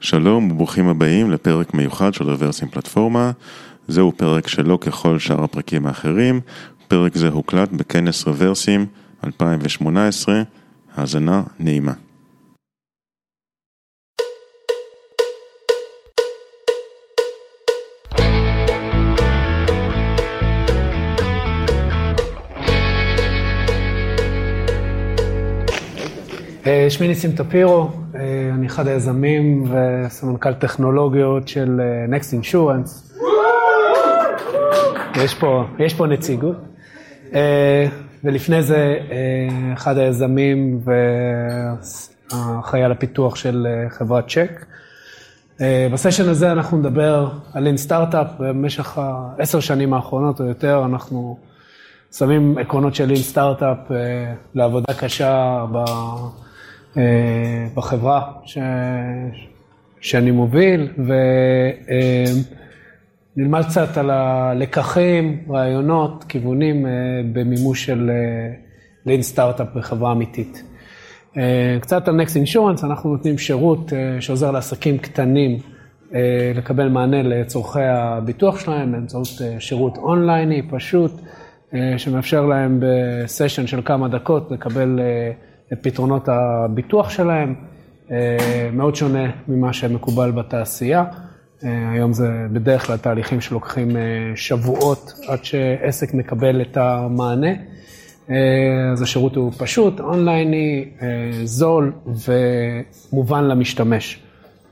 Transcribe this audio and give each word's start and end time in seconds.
שלום 0.00 0.50
וברוכים 0.50 0.88
הבאים 0.88 1.30
לפרק 1.30 1.74
מיוחד 1.74 2.14
של 2.14 2.24
רוורסים 2.30 2.68
פלטפורמה. 2.68 3.30
זהו 3.88 4.12
פרק 4.16 4.48
שלא 4.48 4.78
ככל 4.80 5.18
שאר 5.18 5.44
הפרקים 5.44 5.86
האחרים. 5.86 6.40
פרק 6.88 7.16
זה 7.16 7.28
הוקלט 7.28 7.72
בכנס 7.72 8.26
רוורסים 8.26 8.86
2018. 9.24 10.42
האזנה 10.96 11.42
נעימה. 11.60 11.92
אה, 26.68 26.90
שמי 26.90 27.08
ניסים 27.08 27.32
טפירו, 27.32 27.90
אה, 28.14 28.20
אני 28.54 28.66
אחד 28.66 28.86
היזמים 28.86 29.64
וסמנכ"ל 29.70 30.54
טכנולוגיות 30.54 31.48
של 31.48 31.80
אה, 31.80 32.18
Next 32.18 32.44
Insurance. 32.44 33.18
יש 35.24 35.34
פה, 35.34 35.64
יש 35.78 35.94
פה 35.94 36.06
נציגות. 36.06 36.56
ולפני 38.24 38.62
זה 38.62 38.98
אחד 39.74 39.98
היזמים 39.98 40.80
והאחראי 42.30 42.82
על 42.82 42.92
הפיתוח 42.92 43.36
של 43.36 43.66
חברת 43.88 44.28
צ'ק. 44.28 44.64
בסשן 45.92 46.28
הזה 46.28 46.52
אנחנו 46.52 46.78
נדבר 46.78 47.30
על 47.52 47.66
אין 47.66 47.76
סטארט-אפ, 47.76 48.26
במשך 48.38 48.98
העשר 48.98 49.60
שנים 49.60 49.94
האחרונות 49.94 50.40
או 50.40 50.44
יותר 50.44 50.82
אנחנו 50.84 51.38
שמים 52.12 52.58
עקרונות 52.58 52.94
של 52.94 53.10
אין 53.10 53.22
סטארט-אפp 53.22 53.92
לעבודה 54.54 54.94
קשה 54.94 55.64
אה, 55.74 55.84
בחברה 57.74 58.32
ש... 58.44 58.58
שאני 60.00 60.30
מוביל, 60.30 60.88
ונלמד 63.36 63.64
קצת 63.64 63.96
על 63.96 64.10
הלקחים, 64.10 65.44
רעיונות, 65.50 66.24
כיוונים 66.28 66.86
אה, 66.86 66.90
במימוש 67.32 67.86
של 67.86 68.10
לין 69.06 69.22
סטארט-אפ 69.22 69.68
בחברה 69.74 70.12
אמיתית. 70.12 70.62
אה, 71.36 71.76
קצת 71.80 72.08
על 72.08 72.20
Next 72.20 72.34
Insurance, 72.34 72.86
אנחנו 72.86 73.10
נותנים 73.10 73.38
שירות 73.38 73.92
שעוזר 74.20 74.50
לעסקים 74.50 74.98
קטנים 74.98 75.58
לקבל 76.54 76.88
מענה 76.88 77.22
לצורכי 77.22 77.82
הביטוח 77.82 78.60
שלהם 78.60 78.92
באמצעות 78.92 79.28
שירות 79.58 79.98
אונלייני 79.98 80.62
פשוט, 80.70 81.12
שמאפשר 81.96 82.46
להם 82.46 82.80
בסשן 82.82 83.66
של 83.66 83.80
כמה 83.84 84.08
דקות 84.08 84.50
לקבל 84.50 85.00
פתרונות 85.82 86.28
הביטוח 86.28 87.10
שלהם, 87.10 87.54
אה, 88.10 88.70
מאוד 88.72 88.96
שונה 88.96 89.30
ממה 89.48 89.72
שמקובל 89.72 90.30
בתעשייה. 90.30 91.04
אה, 91.64 91.90
היום 91.92 92.12
זה 92.12 92.28
בדרך 92.52 92.86
כלל 92.86 92.96
תהליכים 92.96 93.40
שלוקחים 93.40 93.96
אה, 93.96 94.02
שבועות 94.34 95.12
עד 95.28 95.44
שעסק 95.44 96.14
מקבל 96.14 96.62
את 96.62 96.76
המענה. 96.76 97.50
אז 98.92 99.02
השירות 99.02 99.36
הוא 99.36 99.52
פשוט, 99.58 100.00
אונלייני, 100.00 100.88
זול 101.44 101.92
ומובן 103.12 103.44
למשתמש. 103.44 104.22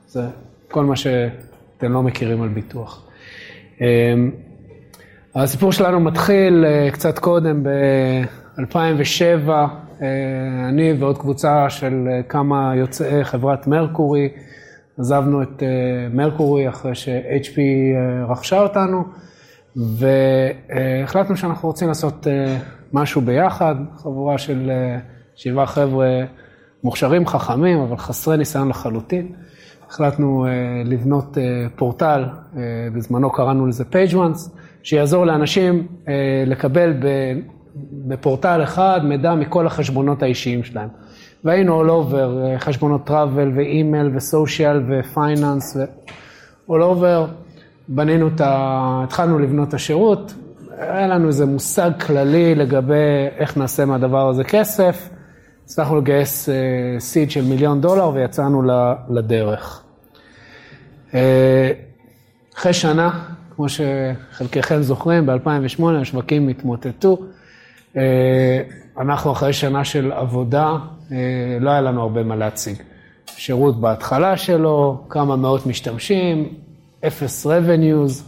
זה 0.09 0.23
כל 0.71 0.85
מה 0.85 0.97
שאתם 0.97 1.93
לא 1.93 2.03
מכירים 2.03 2.43
על 2.43 2.49
ביטוח. 2.49 3.07
הסיפור 5.35 5.73
שלנו 5.73 6.01
מתחיל 6.01 6.65
קצת 6.93 7.19
קודם, 7.19 7.63
ב-2007, 7.63 9.49
אה, 9.49 9.67
אני 10.69 10.93
ועוד 10.99 11.19
קבוצה 11.19 11.71
של 11.71 12.09
אה, 12.09 12.23
כמה 12.23 12.73
יוצאי 12.77 13.25
חברת 13.25 13.67
מרקורי, 13.67 14.29
עזבנו 14.99 15.43
את 15.43 15.63
אה, 15.63 15.69
מרקורי 16.13 16.69
אחרי 16.69 16.95
ש-HP 16.95 17.59
רכשה 18.29 18.63
אותנו, 18.63 19.05
והחלטנו 19.77 21.37
שאנחנו 21.37 21.69
רוצים 21.69 21.89
לעשות 21.89 22.27
משהו 22.93 23.21
ביחד, 23.21 23.75
חבורה 23.97 24.39
של 24.39 24.71
שבעה 25.37 25.67
חבר'ה 25.67 26.25
מוכשרים, 26.85 27.27
חכמים, 27.27 27.79
אבל 27.79 27.97
חסרי 27.97 28.37
ניסיון 28.37 28.69
לחלוטין. 28.69 29.33
החלטנו 29.89 30.47
לבנות 30.85 31.39
פורטל, 31.77 32.25
בזמנו 32.95 33.31
קראנו 33.31 33.67
לזה 33.67 33.85
page 33.93 34.13
ones, 34.13 34.51
שיעזור 34.83 35.27
לאנשים 35.27 35.87
לקבל 36.47 36.93
בפורטל 37.93 38.63
אחד 38.63 39.01
מידע 39.05 39.35
מכל 39.35 39.67
החשבונות 39.67 40.23
האישיים 40.23 40.65
שלהם. 40.65 40.89
והיינו 41.45 41.83
all 41.83 41.89
over, 41.89 42.15
אה, 42.15 42.59
חשבונות 42.59 43.07
טראבל 43.07 43.53
ואימייל 43.57 44.11
וסושיאל 44.17 44.83
ופייננס 44.89 45.77
ו-all 45.77 46.81
over, 46.81 47.31
בנינו 47.89 48.29
את 48.29 48.41
ה... 48.41 49.01
התחלנו 49.05 49.39
לבנות 49.39 49.69
את 49.69 49.75
השירות, 49.75 50.35
היה 50.79 51.07
לנו 51.07 51.29
איזה 51.29 51.47
מושג 51.47 51.91
כללי 52.07 52.55
לגבי 52.55 53.29
איך 53.37 53.57
נעשה 53.57 53.85
מהדבר 53.85 54.29
הזה 54.29 54.45
כסף, 54.45 55.09
הצלחנו 55.65 55.97
לגייס 55.97 56.49
סיד 56.99 57.29
אה, 57.29 57.33
של 57.33 57.45
מיליון 57.45 57.81
דולר 57.81 58.11
ויצאנו 58.15 58.63
לדרך. 59.11 59.83
אה, 61.15 61.73
אחרי 62.57 62.73
שנה, 62.73 63.11
כמו 63.57 63.67
שחלקכם 63.69 64.83
זוכרים, 64.83 65.27
ב-2008 65.27 65.83
השווקים 66.01 66.49
התמוטטו. 66.49 67.19
אה, 67.97 68.63
אנחנו 68.99 69.33
אחרי 69.33 69.53
שנה 69.53 69.85
של 69.85 70.13
עבודה, 70.13 70.77
אה, 71.13 71.17
לא 71.61 71.71
היה 71.71 71.81
לנו 71.81 72.03
הרבה 72.03 72.23
מה 72.23 72.37
להציג. 72.37 72.77
שירות 73.27 73.81
בהתחלה 73.81 74.37
שלו, 74.37 75.05
כמה 75.09 75.37
מאות 75.37 75.67
משתמשים, 75.67 76.49
אפס 77.07 77.47
revenues, 77.47 78.23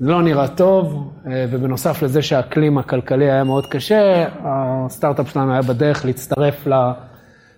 לא 0.00 0.22
נראה 0.22 0.48
טוב, 0.48 1.12
אה, 1.26 1.46
ובנוסף 1.50 2.02
לזה 2.02 2.22
שהאקלים 2.22 2.78
הכלכלי 2.78 3.30
היה 3.30 3.44
מאוד 3.44 3.66
קשה, 3.66 4.26
הסטארט-אפ 4.44 5.30
שלנו 5.30 5.52
היה 5.52 5.62
בדרך 5.62 6.04
להצטרף 6.04 6.66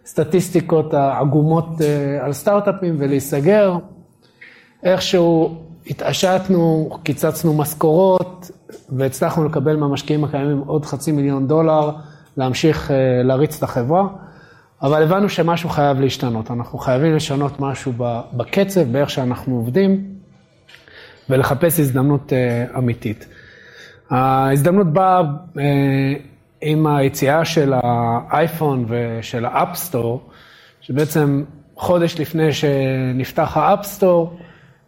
לסטטיסטיקות 0.04 0.94
העגומות 0.94 1.68
על 2.20 2.32
סטארט-אפים 2.32 2.96
ולהיסגר. 2.98 3.76
איכשהו 4.82 5.63
התעשתנו, 5.86 6.90
קיצצנו 7.02 7.54
משכורות, 7.54 8.50
והצלחנו 8.88 9.44
לקבל 9.44 9.76
מהמשקיעים 9.76 10.24
הקיימים 10.24 10.58
עוד 10.58 10.84
חצי 10.84 11.12
מיליון 11.12 11.46
דולר, 11.46 11.90
להמשיך 12.36 12.90
אה, 12.90 13.22
להריץ 13.22 13.56
את 13.56 13.62
החברה, 13.62 14.06
אבל 14.82 15.02
הבנו 15.02 15.28
שמשהו 15.28 15.68
חייב 15.68 16.00
להשתנות, 16.00 16.50
אנחנו 16.50 16.78
חייבים 16.78 17.16
לשנות 17.16 17.60
משהו 17.60 17.92
בקצב, 18.32 18.80
באיך 18.80 19.10
שאנחנו 19.10 19.56
עובדים, 19.56 20.04
ולחפש 21.30 21.80
הזדמנות 21.80 22.32
אה, 22.32 22.78
אמיתית. 22.78 23.28
ההזדמנות 24.10 24.92
באה 24.92 25.20
אה, 25.58 25.62
עם 26.60 26.86
היציאה 26.86 27.44
של 27.44 27.72
האייפון 27.82 28.86
ושל 28.88 29.44
ה 29.44 29.53
App 29.53 29.78
Store, 29.78 30.28
שבעצם 30.80 31.44
חודש 31.76 32.20
לפני 32.20 32.52
שנפתח 32.52 33.56
ה 33.56 33.65
App 33.65 33.89
Store, 33.89 34.38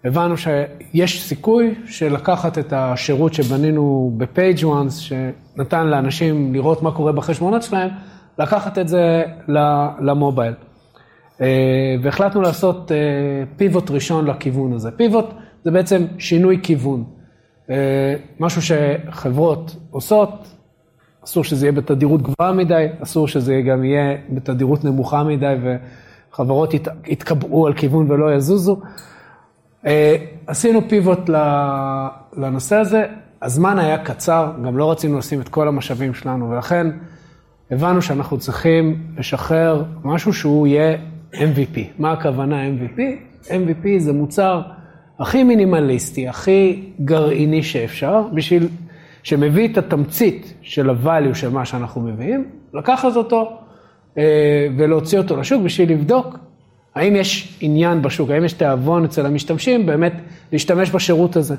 הבנו 0.07 0.35
שיש 0.37 1.23
סיכוי 1.23 1.75
של 1.87 2.13
לקחת 2.13 2.59
את 2.59 2.73
השירות 2.73 3.35
שבנינו 3.35 4.13
ב 4.17 4.59
PageOnce, 4.63 4.97
שנתן 4.97 5.87
לאנשים 5.87 6.55
לראות 6.55 6.83
מה 6.83 6.91
קורה 6.93 7.13
בחשבונות 7.13 7.63
שלהם, 7.63 7.91
לקחת 8.39 8.79
את 8.79 8.89
זה 8.89 9.23
למובייל. 10.01 10.55
אה, 11.41 11.47
והחלטנו 12.03 12.41
לעשות 12.41 12.93
פיבוט 13.57 13.91
אה, 13.91 13.95
ראשון 13.95 14.27
לכיוון 14.27 14.73
הזה. 14.73 14.91
פיבוט 14.91 15.27
זה 15.65 15.71
בעצם 15.71 16.07
שינוי 16.19 16.61
כיוון. 16.63 17.05
אה, 17.71 18.15
משהו 18.41 18.63
שחברות 18.63 19.77
עושות, 19.91 20.49
אסור 21.25 21.45
שזה 21.45 21.67
יהיה 21.67 21.73
בתדירות 21.73 22.23
גבוהה 22.23 22.53
מדי, 22.53 22.87
אסור 23.03 23.29
שזה 23.29 23.61
גם 23.67 23.85
יהיה 23.85 24.17
בתדירות 24.31 24.85
נמוכה 24.85 25.25
מדי 25.25 25.55
וחברות 26.33 26.75
יתקבעו 27.07 27.67
על 27.67 27.73
כיוון 27.75 28.11
ולא 28.11 28.35
יזוזו. 28.35 28.81
אה, 29.87 30.17
עשינו 30.47 30.89
פיבוט 30.89 31.31
לנושא 32.37 32.77
הזה, 32.77 33.05
הזמן 33.43 33.79
היה 33.79 33.99
קצר, 33.99 34.53
גם 34.65 34.79
לא 34.79 34.91
רצינו 34.91 35.19
לשים 35.19 35.41
את 35.41 35.49
כל 35.49 35.69
המשאבים 35.69 36.15
שלנו, 36.15 36.51
ולכן 36.51 36.87
הבנו 37.71 38.03
שאנחנו 38.03 38.39
צריכים 38.39 39.03
לשחרר 39.19 39.85
משהו 40.05 40.33
שהוא 40.33 40.67
יהיה 40.67 40.97
MVP. 41.33 41.79
מה 41.99 42.13
הכוונה 42.13 42.63
MVP? 42.69 43.01
MVP 43.49 43.87
זה 43.99 44.13
מוצר 44.13 44.63
הכי 45.21 45.45
מינימליסטי, 45.45 46.29
הכי 46.29 46.83
גרעיני 47.01 47.63
שאפשר, 47.63 48.23
בשביל 48.35 48.69
שמביא 49.23 49.69
את 49.69 49.79
התמצית 49.79 50.55
של 50.63 50.91
ה-value 50.91 51.35
של 51.35 51.49
מה 51.49 51.65
שאנחנו 51.65 52.01
מביאים, 52.01 52.45
לקחת 52.75 53.17
אותו 53.17 53.59
אה, 54.19 54.69
ולהוציא 54.77 55.19
אותו 55.19 55.37
לשוק 55.37 55.63
בשביל 55.63 55.93
לבדוק 55.93 56.39
האם 56.97 57.17
יש 57.17 57.59
עניין 57.61 58.03
בשוק, 58.03 58.31
האם 58.31 58.45
יש 58.45 58.53
תיאבון 58.53 59.05
אצל 59.05 59.27
המשתמשים 59.27 59.87
באמת 59.87 60.13
להשתמש 60.53 60.91
בשירות 60.91 61.37
הזה. 61.37 61.55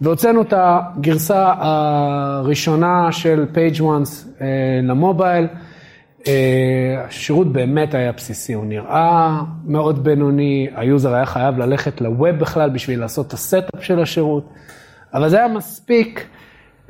והוצאנו 0.00 0.42
את 0.42 0.54
הגרסה 0.56 1.52
הראשונה 1.58 3.12
של 3.12 3.46
page 3.54 3.82
אה, 3.82 4.46
ל 4.82 4.90
mobile, 4.90 5.46
השירות 6.98 7.52
באמת 7.52 7.94
היה 7.94 8.12
בסיסי, 8.12 8.52
הוא 8.52 8.66
נראה 8.66 9.40
מאוד 9.64 10.04
בינוני, 10.04 10.68
ה 10.74 10.82
user 10.82 11.14
היה 11.14 11.26
חייב 11.26 11.58
ללכת 11.58 12.00
ל 12.00 12.07
web 12.07 12.30
בכלל 12.30 12.70
בשביל 12.70 13.00
לעשות 13.00 13.26
את 13.26 13.32
ה 13.32 13.41
setup 13.41 13.84
של 13.84 14.00
השירות, 14.00 14.48
אבל 15.14 15.28
זה 15.28 15.36
היה 15.36 15.48
מספיק, 15.48 16.26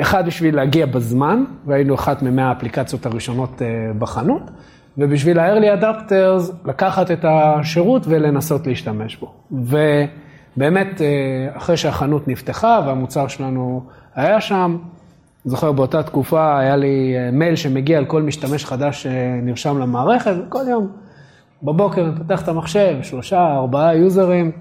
אחד 0.01 0.27
בשביל 0.27 0.57
להגיע 0.57 0.87
בזמן, 0.87 1.45
והיינו 1.67 1.95
אחת 1.95 2.23
ממאה 2.23 2.49
האפליקציות 2.49 3.07
הראשונות 3.07 3.63
בחנות, 3.99 4.43
ובשביל 5.01 5.39
ה- 5.39 5.51
early 5.51 5.83
adopters 5.83 6.53
לקחת 6.65 7.11
את 7.11 7.25
השירות 7.29 8.03
ולנסות 8.07 8.67
להשתמש 8.67 9.17
בו. 9.17 9.33
ובאמת, 9.51 11.01
אחרי 11.53 11.77
שהחנות 11.77 12.29
נפתחה 12.29 12.81
והמוצר 12.87 13.29
שלנו 13.29 13.83
היה 14.15 14.41
שם, 14.41 14.77
זוכר 15.45 15.73
באותה 15.73 16.03
תקופה 16.03 16.59
היה 16.59 16.77
לי 16.77 17.15
מייל 17.33 17.57
שמגיע 17.57 17.99
על 17.99 18.05
כל 18.05 18.23
משתמש 18.23 18.65
חדש 18.65 19.03
שנרשם 19.03 19.79
למערכת, 19.79 20.33
וכל 20.47 20.65
יום 20.69 20.89
בבוקר 21.63 22.05
אני 22.05 22.17
פותח 22.17 22.43
את 22.43 22.49
המחשב, 22.49 22.97
שלושה, 23.03 23.53
ארבעה 23.57 23.95
יוזרים. 23.97 24.53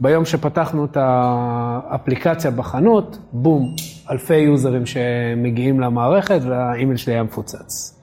ביום 0.00 0.24
שפתחנו 0.24 0.84
את 0.84 0.96
האפליקציה 1.00 2.50
בחנות, 2.50 3.18
בום, 3.32 3.74
אלפי 4.10 4.36
יוזרים 4.36 4.86
שמגיעים 4.86 5.80
למערכת 5.80 6.40
והאימייל 6.42 6.96
שלי 6.96 7.12
היה 7.12 7.22
מפוצץ. 7.22 8.00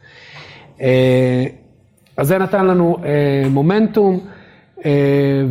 אז 2.22 2.28
זה 2.28 2.38
נתן 2.38 2.66
לנו 2.66 2.98
מומנטום, 3.50 4.20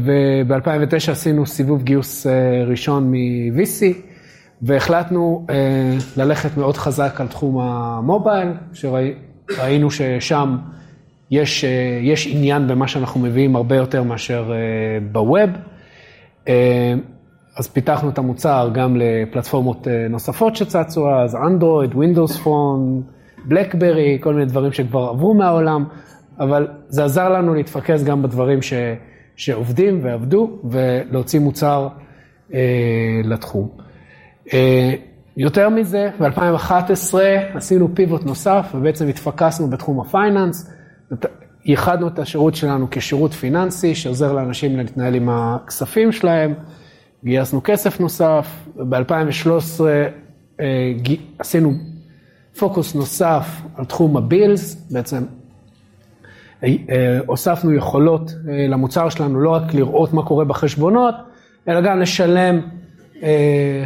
וב-2009 0.05 1.11
עשינו 1.11 1.47
סיבוב 1.47 1.83
גיוס 1.83 2.27
ראשון 2.67 3.11
מ-VC, 3.11 3.85
והחלטנו 4.63 5.47
ללכת 6.17 6.57
מאוד 6.57 6.77
חזק 6.77 7.21
על 7.21 7.27
תחום 7.27 7.61
המובייל, 7.61 8.49
שראינו 8.73 9.91
ששם 9.91 10.57
יש, 11.31 11.65
יש 12.03 12.27
עניין 12.27 12.69
במה 12.69 12.89
שאנחנו 12.89 13.21
מביאים 13.21 13.57
הרבה 13.57 13.77
יותר 13.77 14.03
מאשר 14.03 14.53
בווב. 15.13 15.51
אז 17.59 17.69
פיתחנו 17.73 18.11
את 18.11 18.19
המוצר 18.19 18.71
גם 18.75 18.97
לפלטפורמות 18.97 19.87
נוספות 20.11 20.57
שצצו 20.57 21.11
אז, 21.11 21.37
אנדרואיד, 21.37 21.95
ווינדוס 21.95 22.37
פון, 22.37 23.03
בלקברי, 23.45 24.19
כל 24.21 24.35
מיני 24.35 24.47
דברים 24.47 24.73
שכבר 24.73 25.09
עברו 25.09 25.35
מהעולם, 25.35 25.85
אבל 26.41 26.69
זה 26.89 27.05
עזר 27.05 27.29
לנו 27.29 27.55
להתפקס 27.55 28.05
גם 28.05 28.23
בדברים 28.23 28.63
ש, 28.63 28.73
שעובדים 29.37 30.01
ועבדו, 30.03 30.59
ולהוציא 30.65 31.41
מוצר 31.41 31.89
אה, 32.55 32.61
לתחום. 33.25 33.69
אה, 34.53 34.95
יותר 35.37 35.69
מזה, 35.69 36.11
ב-2011 36.21 37.15
עשינו 37.55 37.95
פיבוט 37.95 38.25
נוסף, 38.25 38.71
ובעצם 38.75 39.09
התפקסנו 39.09 39.71
בתחום 39.71 40.01
הפייננס, 40.01 40.71
ייחדנו 41.65 42.09
את 42.09 42.19
השירות 42.19 42.55
שלנו 42.55 42.87
כשירות 42.91 43.33
פיננסי, 43.33 43.95
שעוזר 43.95 44.33
לאנשים 44.33 44.77
להתנהל 44.77 45.15
עם 45.15 45.29
הכספים 45.29 46.13
שלהם, 46.13 46.55
גייסנו 47.25 47.61
כסף 47.65 48.01
נוסף, 48.01 48.69
ב-2013 48.77 49.81
אה, 50.61 50.93
עשינו 51.39 51.73
פוקוס 52.59 52.95
נוסף 52.95 53.63
על 53.77 53.85
תחום 53.85 54.17
הבילס, 54.17 54.87
בעצם 54.91 55.25
הוספנו 57.27 57.75
יכולות 57.75 58.35
למוצר 58.69 59.09
שלנו, 59.09 59.41
לא 59.41 59.51
רק 59.51 59.75
לראות 59.75 60.13
מה 60.13 60.23
קורה 60.23 60.45
בחשבונות, 60.45 61.15
אלא 61.69 61.81
גם 61.81 62.01
לשלם 62.01 62.61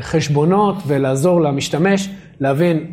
חשבונות 0.00 0.76
ולעזור 0.86 1.40
למשתמש 1.40 2.10
להבין 2.40 2.86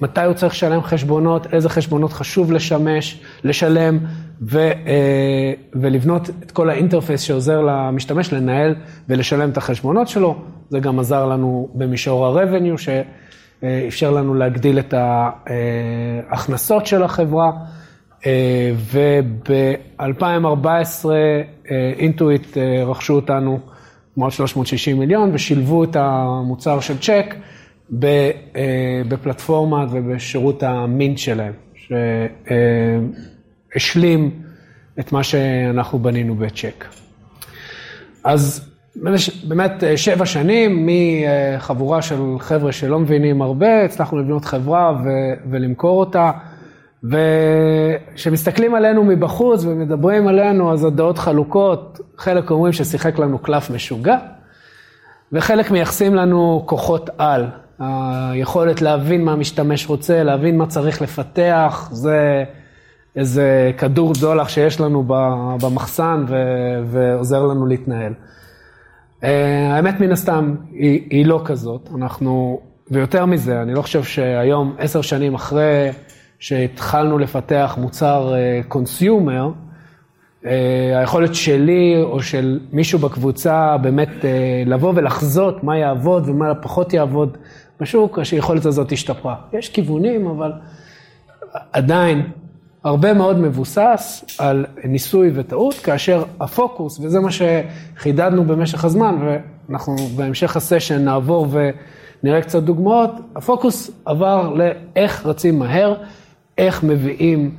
מתי 0.00 0.24
הוא 0.24 0.34
צריך 0.34 0.52
לשלם 0.52 0.82
חשבונות, 0.82 1.46
איזה 1.54 1.68
חשבונות 1.68 2.12
חשוב 2.12 2.52
לשמש, 2.52 3.20
לשלם 3.44 3.98
ו, 4.42 4.68
ולבנות 5.74 6.30
את 6.42 6.50
כל 6.50 6.70
האינטרפייס 6.70 7.20
שעוזר 7.20 7.60
למשתמש 7.60 8.32
לנהל 8.32 8.74
ולשלם 9.08 9.50
את 9.50 9.56
החשבונות 9.56 10.08
שלו. 10.08 10.36
זה 10.68 10.80
גם 10.80 10.98
עזר 10.98 11.26
לנו 11.26 11.68
במישור 11.74 12.26
ה-revenue, 12.26 12.78
שאפשר 12.78 14.10
לנו 14.10 14.34
להגדיל 14.34 14.78
את 14.78 14.94
ההכנסות 14.96 16.86
של 16.86 17.02
החברה. 17.02 17.50
וב-2014 18.90 20.04
אינטואיט 21.98 22.56
רכשו 22.86 23.14
אותנו 23.14 23.58
כמעט 24.14 24.32
360 24.32 24.98
מיליון 24.98 25.30
ושילבו 25.34 25.84
את 25.84 25.96
המוצר 25.96 26.80
של 26.80 26.98
צ'ק 26.98 27.34
בפלטפורמה 29.08 29.86
ובשירות 29.90 30.62
המינט 30.62 31.18
שלהם, 31.18 31.52
שהשלים 33.74 34.30
את 35.00 35.12
מה 35.12 35.22
שאנחנו 35.22 35.98
בנינו 35.98 36.34
בצ'ק. 36.34 36.84
אז 38.24 38.70
באמת 39.48 39.82
שבע 39.96 40.26
שנים 40.26 40.88
מחבורה 40.88 42.02
של 42.02 42.20
חבר'ה 42.38 42.72
שלא 42.72 42.98
מבינים 42.98 43.42
הרבה, 43.42 43.84
הצלחנו 43.84 44.18
לבנות 44.18 44.44
חברה 44.44 45.02
ולמכור 45.50 46.00
אותה. 46.00 46.30
וכשמסתכלים 47.04 48.74
עלינו 48.74 49.04
מבחוץ 49.04 49.64
ומדברים 49.64 50.28
עלינו, 50.28 50.72
אז 50.72 50.84
הדעות 50.84 51.18
חלוקות, 51.18 52.00
חלק 52.18 52.50
אומרים 52.50 52.72
ששיחק 52.72 53.18
לנו 53.18 53.38
קלף 53.38 53.70
משוגע, 53.70 54.16
וחלק 55.32 55.70
מייחסים 55.70 56.14
לנו 56.14 56.62
כוחות 56.66 57.10
על. 57.18 57.46
היכולת 57.78 58.82
להבין 58.82 59.24
מה 59.24 59.32
המשתמש 59.32 59.86
רוצה, 59.86 60.22
להבין 60.22 60.58
מה 60.58 60.66
צריך 60.66 61.02
לפתח, 61.02 61.88
זה 61.92 62.44
איזה 63.16 63.72
כדור 63.78 64.12
דולח 64.20 64.48
שיש 64.48 64.80
לנו 64.80 65.04
במחסן 65.60 66.24
ו- 66.28 66.82
ועוזר 66.86 67.46
לנו 67.46 67.66
להתנהל. 67.66 68.12
האמת 69.72 70.00
מן 70.00 70.12
הסתם 70.12 70.54
היא, 70.72 71.06
היא 71.10 71.26
לא 71.26 71.40
כזאת, 71.44 71.88
אנחנו, 71.98 72.60
ויותר 72.90 73.26
מזה, 73.26 73.62
אני 73.62 73.74
לא 73.74 73.82
חושב 73.82 74.02
שהיום, 74.02 74.74
עשר 74.78 75.00
שנים 75.02 75.34
אחרי 75.34 75.90
שהתחלנו 76.38 77.18
לפתח 77.18 77.76
מוצר 77.80 78.34
קונסיומר, 78.68 79.48
uh, 79.48 80.44
uh, 80.44 80.48
היכולת 80.98 81.34
שלי 81.34 82.02
או 82.02 82.22
של 82.22 82.60
מישהו 82.72 82.98
בקבוצה 82.98 83.76
באמת 83.76 84.08
uh, 84.08 84.24
לבוא 84.66 84.92
ולחזות 84.96 85.64
מה 85.64 85.78
יעבוד 85.78 86.28
ומה 86.28 86.54
פחות 86.54 86.92
יעבוד 86.92 87.38
בשוק, 87.80 88.18
היכולת 88.32 88.66
הזאת 88.66 88.92
השתפרה. 88.92 89.34
יש 89.52 89.68
כיוונים, 89.68 90.26
אבל 90.26 90.52
עדיין 91.72 92.30
הרבה 92.84 93.12
מאוד 93.14 93.38
מבוסס 93.38 94.24
על 94.38 94.66
ניסוי 94.84 95.30
וטעות, 95.34 95.74
כאשר 95.74 96.24
הפוקוס, 96.40 97.00
וזה 97.00 97.20
מה 97.20 97.28
שחידדנו 97.30 98.44
במשך 98.44 98.84
הזמן, 98.84 99.16
ואנחנו 99.68 99.96
בהמשך 99.96 100.56
הסשן 100.56 101.04
נעבור 101.04 101.46
ונראה 101.50 102.42
קצת 102.42 102.62
דוגמאות, 102.62 103.10
הפוקוס 103.36 103.90
עבר 104.04 104.54
לאיך 104.54 105.26
רצים 105.26 105.58
מהר. 105.58 105.94
איך 106.58 106.84
מביאים 106.84 107.54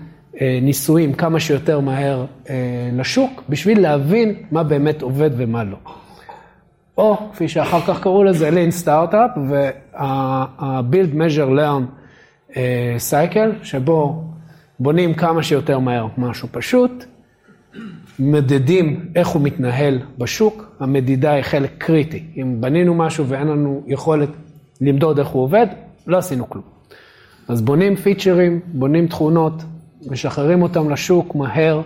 ניסויים 0.61 1.13
כמה 1.13 1.39
שיותר 1.39 1.79
מהר 1.79 2.25
לשוק, 2.93 3.43
בשביל 3.49 3.81
להבין 3.81 4.35
מה 4.51 4.63
באמת 4.63 5.01
עובד 5.01 5.29
ומה 5.37 5.63
לא. 5.63 5.77
או, 6.97 7.17
כפי 7.33 7.47
שאחר 7.47 7.81
כך 7.81 8.01
קראו 8.01 8.23
לזה, 8.23 8.49
Lean 8.49 8.85
Startup, 8.85 9.39
וה-Build 9.49 11.15
Measure 11.15 11.59
Learn 11.59 11.83
Cycle, 13.11 13.63
שבו 13.63 14.23
בונים 14.79 15.13
כמה 15.13 15.43
שיותר 15.43 15.79
מהר 15.79 16.07
משהו 16.17 16.47
פשוט, 16.51 17.05
מדדים 18.19 19.05
איך 19.15 19.27
הוא 19.27 19.41
מתנהל 19.41 19.99
בשוק, 20.17 20.75
המדידה 20.79 21.31
היא 21.31 21.43
חלק 21.43 21.71
קריטי. 21.77 22.23
אם 22.37 22.61
בנינו 22.61 22.95
משהו 22.95 23.27
ואין 23.27 23.47
לנו 23.47 23.83
יכולת 23.87 24.29
למדוד 24.81 25.19
איך 25.19 25.27
הוא 25.27 25.43
עובד, 25.43 25.67
לא 26.07 26.17
עשינו 26.17 26.49
כלום. 26.49 26.76
אז 27.47 27.61
בונים 27.61 27.95
פיצ'רים, 27.95 28.59
בונים 28.73 29.07
תכונות, 29.07 29.63
משחררים 30.11 30.61
אותם 30.61 30.89
לשוק 30.89 31.35
מהר, 31.35 31.81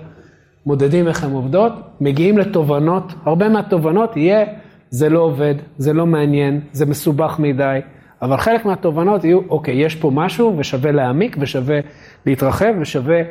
מודדים 0.65 1.07
איך 1.07 1.23
הן 1.23 1.31
עובדות, 1.31 1.73
מגיעים 2.01 2.37
לתובנות, 2.37 3.13
הרבה 3.25 3.49
מהתובנות 3.49 4.17
יהיה, 4.17 4.45
זה 4.89 5.09
לא 5.09 5.19
עובד, 5.19 5.55
זה 5.77 5.93
לא 5.93 6.05
מעניין, 6.05 6.61
זה 6.71 6.85
מסובך 6.85 7.35
מדי, 7.39 7.79
אבל 8.21 8.37
חלק 8.37 8.65
מהתובנות 8.65 9.23
יהיו, 9.23 9.39
אוקיי, 9.49 9.75
יש 9.75 9.95
פה 9.95 10.11
משהו 10.13 10.55
ושווה 10.57 10.91
להעמיק 10.91 11.37
ושווה 11.39 11.79
להתרחב 12.25 12.73
ושווה 12.81 13.21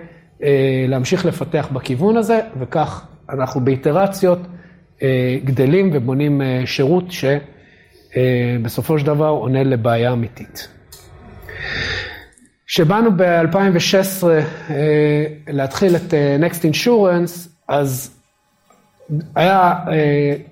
אה, 0.43 0.85
להמשיך 0.89 1.27
לפתח 1.27 1.69
בכיוון 1.73 2.17
הזה, 2.17 2.41
וכך 2.59 3.07
אנחנו 3.31 3.61
באיטרציות 3.61 4.39
אה, 5.03 5.37
גדלים 5.45 5.91
ובונים 5.93 6.43
אה, 6.43 6.63
שירות 6.67 7.05
שבסופו 8.13 8.99
של 8.99 9.07
דבר 9.07 9.29
עונה 9.29 9.63
לבעיה 9.63 10.13
אמיתית. 10.13 10.69
כשבאנו 12.73 13.11
ב-2016 13.17 14.25
להתחיל 15.49 15.97
את 15.97 16.15
Next 16.41 16.63
Insurance, 16.63 17.49
אז 17.69 18.11
היה, 19.35 19.75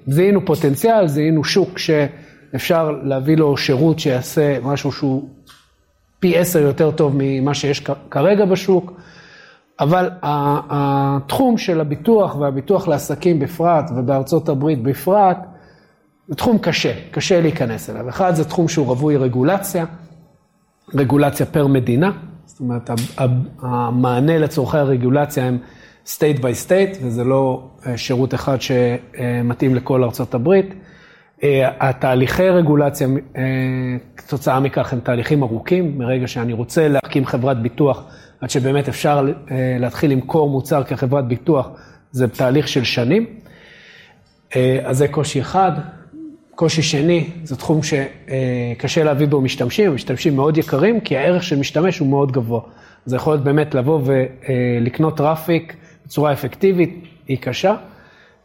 זיהינו 0.06 0.46
פוטנציאל, 0.46 1.08
זיהינו 1.08 1.44
שוק 1.44 1.78
שאפשר 1.78 2.90
להביא 3.02 3.36
לו 3.36 3.56
שירות 3.56 3.98
שיעשה 3.98 4.58
משהו 4.62 4.92
שהוא 4.92 5.28
פי 6.20 6.38
עשר 6.38 6.58
יותר 6.58 6.90
טוב 6.90 7.12
ממה 7.16 7.54
שיש 7.54 7.84
כרגע 8.10 8.44
בשוק. 8.44 8.92
אבל 9.80 10.10
התחום 10.22 11.58
של 11.58 11.80
הביטוח 11.80 12.36
והביטוח 12.36 12.88
לעסקים 12.88 13.38
בפרט 13.38 13.90
ובארצות 13.96 14.48
הברית 14.48 14.82
בפרט, 14.82 15.38
זה 16.28 16.34
תחום 16.34 16.58
קשה, 16.58 16.92
קשה 17.10 17.40
להיכנס 17.40 17.90
אליו. 17.90 18.08
אחד, 18.08 18.34
זה 18.34 18.44
תחום 18.44 18.68
שהוא 18.68 18.86
רווי 18.86 19.16
רגולציה, 19.16 19.84
רגולציה 20.94 21.46
פר 21.46 21.66
מדינה, 21.66 22.10
זאת 22.46 22.60
אומרת, 22.60 22.90
המענה 23.60 24.38
לצורכי 24.38 24.78
הרגולציה 24.78 25.44
הם 25.44 25.58
state 26.06 26.38
by 26.38 26.66
state, 26.66 26.98
וזה 27.02 27.24
לא 27.24 27.68
אה, 27.86 27.96
שירות 27.96 28.34
אחד 28.34 28.56
שמתאים 28.60 29.74
לכל 29.74 30.04
ארצות 30.04 30.34
הברית. 30.34 30.74
אה, 31.42 31.70
התהליכי 31.88 32.48
רגולציה, 32.48 33.08
אה, 33.36 33.42
כתוצאה 34.16 34.60
מכך, 34.60 34.92
הם 34.92 35.00
תהליכים 35.00 35.42
ארוכים. 35.42 35.98
מרגע 35.98 36.26
שאני 36.26 36.52
רוצה 36.52 36.88
להקים 36.88 37.26
חברת 37.26 37.62
ביטוח, 37.62 38.04
עד 38.40 38.50
שבאמת 38.50 38.88
אפשר 38.88 39.26
להתחיל 39.80 40.10
למכור 40.10 40.50
מוצר 40.50 40.84
כחברת 40.84 41.28
ביטוח, 41.28 41.68
זה 42.10 42.28
תהליך 42.28 42.68
של 42.68 42.84
שנים. 42.84 43.26
אז 44.84 44.98
זה 44.98 45.08
קושי 45.08 45.40
אחד. 45.40 45.72
קושי 46.58 46.82
שני, 46.82 47.26
זה 47.44 47.56
תחום 47.56 47.80
שקשה 47.82 49.04
להביא 49.04 49.26
בו 49.26 49.40
משתמשים, 49.40 49.94
משתמשים 49.94 50.36
מאוד 50.36 50.58
יקרים, 50.58 51.00
כי 51.00 51.16
הערך 51.16 51.42
של 51.42 51.58
משתמש 51.58 51.98
הוא 51.98 52.08
מאוד 52.08 52.32
גבוה. 52.32 52.60
זה 53.04 53.16
יכול 53.16 53.32
להיות 53.32 53.44
באמת 53.44 53.74
לבוא 53.74 54.00
ולקנות 54.04 55.16
traffic 55.16 55.76
בצורה 56.06 56.32
אפקטיבית, 56.32 57.04
היא 57.28 57.38
קשה. 57.40 57.74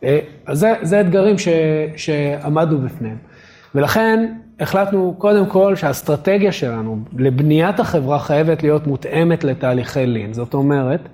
אז 0.02 0.60
זה, 0.60 0.74
זה 0.82 1.02
אתגרים 1.02 1.38
ש, 1.38 1.48
שעמדנו 1.96 2.78
בפניהם. 2.82 3.18
ולכן 3.76 4.34
החלטנו 4.60 5.16
קודם 5.18 5.46
כל 5.46 5.76
שהאסטרטגיה 5.76 6.52
שלנו 6.52 7.00
לבניית 7.18 7.80
החברה 7.80 8.20
חייבת 8.20 8.64
להיות 8.64 8.88
מותאמת 8.88 9.44
לתהליכי 9.44 10.06
לין. 10.06 10.34
זאת 10.34 10.54
אומרת, 10.54 11.10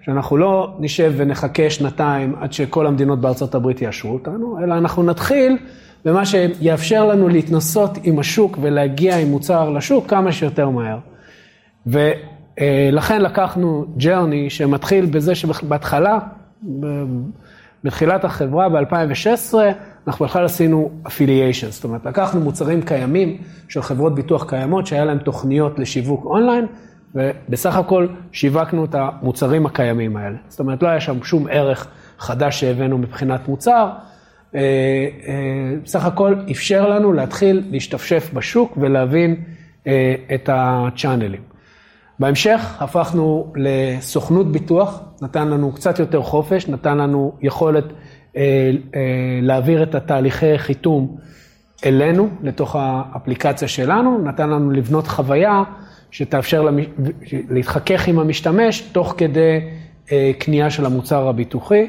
שאנחנו 0.00 0.36
לא 0.36 0.76
נשב 0.78 1.12
ונחכה 1.16 1.70
שנתיים 1.70 2.34
עד 2.40 2.52
שכל 2.52 2.86
המדינות 2.86 3.20
בארצות 3.20 3.54
הברית 3.54 3.82
יאשרו 3.82 4.12
אותנו, 4.12 4.58
אלא 4.62 4.74
אנחנו 4.74 5.02
נתחיל 5.02 5.56
במה 6.04 6.26
שיאפשר 6.26 7.06
לנו 7.06 7.28
להתנסות 7.28 7.98
עם 8.02 8.18
השוק 8.18 8.58
ולהגיע 8.60 9.16
עם 9.16 9.28
מוצר 9.28 9.70
לשוק 9.70 10.06
כמה 10.10 10.32
שיותר 10.32 10.68
מהר. 10.70 10.98
ולכן 11.86 13.22
לקחנו 13.22 13.84
ג'רני 13.96 14.50
שמתחיל 14.50 15.06
בזה 15.06 15.34
שבהתחלה, 15.34 16.18
בתחילת 17.84 18.24
החברה 18.24 18.68
ב-2016, 18.68 19.54
אנחנו 20.06 20.24
בכלל 20.24 20.44
עשינו 20.44 20.90
אפיליישן, 21.06 21.70
זאת 21.70 21.84
אומרת, 21.84 22.06
לקחנו 22.06 22.40
מוצרים 22.40 22.82
קיימים 22.82 23.36
של 23.68 23.82
חברות 23.82 24.14
ביטוח 24.14 24.44
קיימות 24.48 24.86
שהיה 24.86 25.04
להם 25.04 25.18
תוכניות 25.18 25.78
לשיווק 25.78 26.24
אונליין, 26.24 26.66
ובסך 27.14 27.76
הכל 27.76 28.06
שיווקנו 28.32 28.84
את 28.84 28.94
המוצרים 28.94 29.66
הקיימים 29.66 30.16
האלה. 30.16 30.36
זאת 30.48 30.60
אומרת, 30.60 30.82
לא 30.82 30.88
היה 30.88 31.00
שם 31.00 31.22
שום 31.22 31.46
ערך 31.50 31.86
חדש 32.18 32.60
שהבאנו 32.60 32.98
מבחינת 32.98 33.48
מוצר, 33.48 33.88
בסך 35.84 36.04
הכל 36.04 36.34
אפשר 36.50 36.88
לנו 36.88 37.12
להתחיל 37.12 37.62
להשתפשף 37.70 38.30
בשוק 38.34 38.76
ולהבין 38.80 39.36
אה, 39.86 40.14
את 40.34 40.48
הצ'אנלים. 40.52 41.40
בהמשך 42.18 42.76
הפכנו 42.82 43.52
לסוכנות 43.56 44.52
ביטוח, 44.52 45.00
נתן 45.22 45.48
לנו 45.48 45.72
קצת 45.72 45.98
יותר 45.98 46.22
חופש, 46.22 46.68
נתן 46.68 46.98
לנו 46.98 47.32
יכולת 47.42 47.84
להעביר 49.42 49.82
את 49.82 49.94
התהליכי 49.94 50.58
חיתום 50.58 51.16
אלינו, 51.86 52.28
לתוך 52.42 52.76
האפליקציה 52.78 53.68
שלנו, 53.68 54.18
נתן 54.18 54.50
לנו 54.50 54.70
לבנות 54.70 55.06
חוויה 55.06 55.62
שתאפשר 56.10 56.68
להתחכך 57.50 58.08
עם 58.08 58.18
המשתמש 58.18 58.80
תוך 58.80 59.14
כדי 59.16 59.60
קנייה 60.38 60.70
של 60.70 60.86
המוצר 60.86 61.28
הביטוחי. 61.28 61.86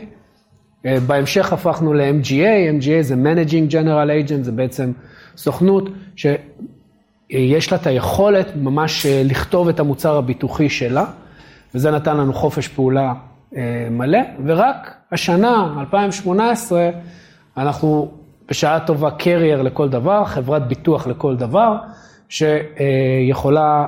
אה, 0.86 1.00
בהמשך 1.08 1.54
הפכנו 1.54 1.94
ל-MGA, 1.94 2.82
MGA 2.82 3.02
זה 3.02 3.16
Managing 3.16 3.72
General 3.72 4.28
Agent, 4.28 4.42
זה 4.42 4.52
בעצם 4.52 4.92
סוכנות 5.38 5.90
שיש 6.16 7.72
לה 7.72 7.78
את 7.78 7.88
היכולת 7.88 8.48
ממש 8.56 9.06
אה, 9.06 9.22
לכתוב 9.26 9.68
את 9.70 9.80
המוצר 9.80 10.18
הביטוחי 10.18 10.70
שלה, 10.70 11.06
וזה 11.76 11.92
נתן 11.92 12.18
לנו 12.18 12.34
חופש 12.34 12.68
פעולה 12.68 13.14
אה, 13.56 13.88
מלא, 13.92 14.20
ורק 14.46 14.94
השנה, 15.12 15.76
2018, 15.80 16.90
אנחנו 17.58 18.12
בשעה 18.50 18.80
טובה 18.80 19.12
קרייר 19.12 19.62
לכל 19.62 19.90
דבר, 19.90 20.26
חברת 20.26 20.68
ביטוח 20.68 21.08
לכל 21.08 21.36
דבר, 21.36 21.76
שיכולה 22.30 23.86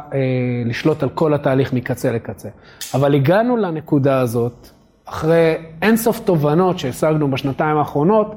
לשלוט 0.66 1.04
על 1.04 1.10
כל 1.10 1.34
התהליך 1.34 1.74
מקצה 1.74 2.12
לקצה. 2.12 2.50
אבל 2.94 3.16
הגענו 3.16 3.58
לנקודה 3.58 4.20
הזאת, 4.20 4.70
אחרי 5.12 5.56
אינסוף 5.82 6.20
תובנות 6.20 6.80
שהשגנו 6.80 7.32
בשנתיים 7.32 7.78
האחרונות, 7.78 8.36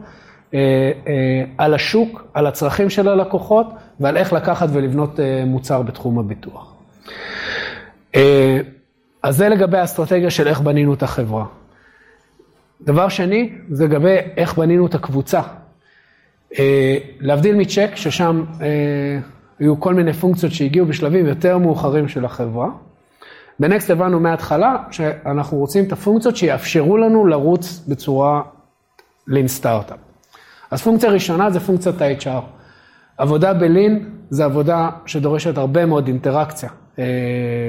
אה, 0.54 0.58
אה, 1.06 1.44
על 1.58 1.74
השוק, 1.74 2.24
על 2.34 2.46
הצרכים 2.46 2.90
של 2.90 3.08
הלקוחות 3.08 3.66
ועל 4.00 4.16
איך 4.16 4.32
לקחת 4.32 4.68
ולבנות 4.72 5.20
אה, 5.20 5.44
מוצר 5.46 5.82
בתחום 5.82 6.18
הביטוח. 6.18 6.74
אז 9.22 9.36
זה 9.36 9.48
לגבי 9.48 9.78
האסטרטגיה 9.78 10.30
של 10.30 10.48
איך 10.48 10.60
בנינו 10.60 10.94
את 10.94 11.02
החברה. 11.02 11.44
דבר 12.82 13.08
שני, 13.08 13.52
זה 13.70 13.84
לגבי 13.84 14.16
איך 14.36 14.58
בנינו 14.58 14.86
את 14.86 14.94
הקבוצה. 14.94 15.40
להבדיל 17.20 17.56
מצ'ק, 17.56 17.90
ששם 17.94 18.44
היו 19.58 19.80
כל 19.80 19.94
מיני 19.94 20.12
פונקציות 20.12 20.52
שהגיעו 20.52 20.86
בשלבים 20.86 21.26
יותר 21.26 21.58
מאוחרים 21.58 22.08
של 22.08 22.24
החברה. 22.24 22.68
בנקסט 23.60 23.90
הבנו 23.90 24.20
מההתחלה 24.20 24.76
שאנחנו 24.90 25.58
רוצים 25.58 25.84
את 25.84 25.92
הפונקציות 25.92 26.36
שיאפשרו 26.36 26.96
לנו 26.96 27.26
לרוץ 27.26 27.84
בצורה 27.88 28.42
לין 29.28 29.48
סטארט-אפ. 29.48 29.98
אז 30.70 30.82
פונקציה 30.82 31.10
ראשונה 31.10 31.50
זה 31.50 31.60
פונקציית 31.60 32.02
ה-HR. 32.02 32.42
עבודה 33.18 33.54
בלין 33.54 34.10
זה 34.30 34.44
עבודה 34.44 34.90
שדורשת 35.06 35.58
הרבה 35.58 35.86
מאוד 35.86 36.06
אינטראקציה 36.06 36.68
אה, 36.98 37.04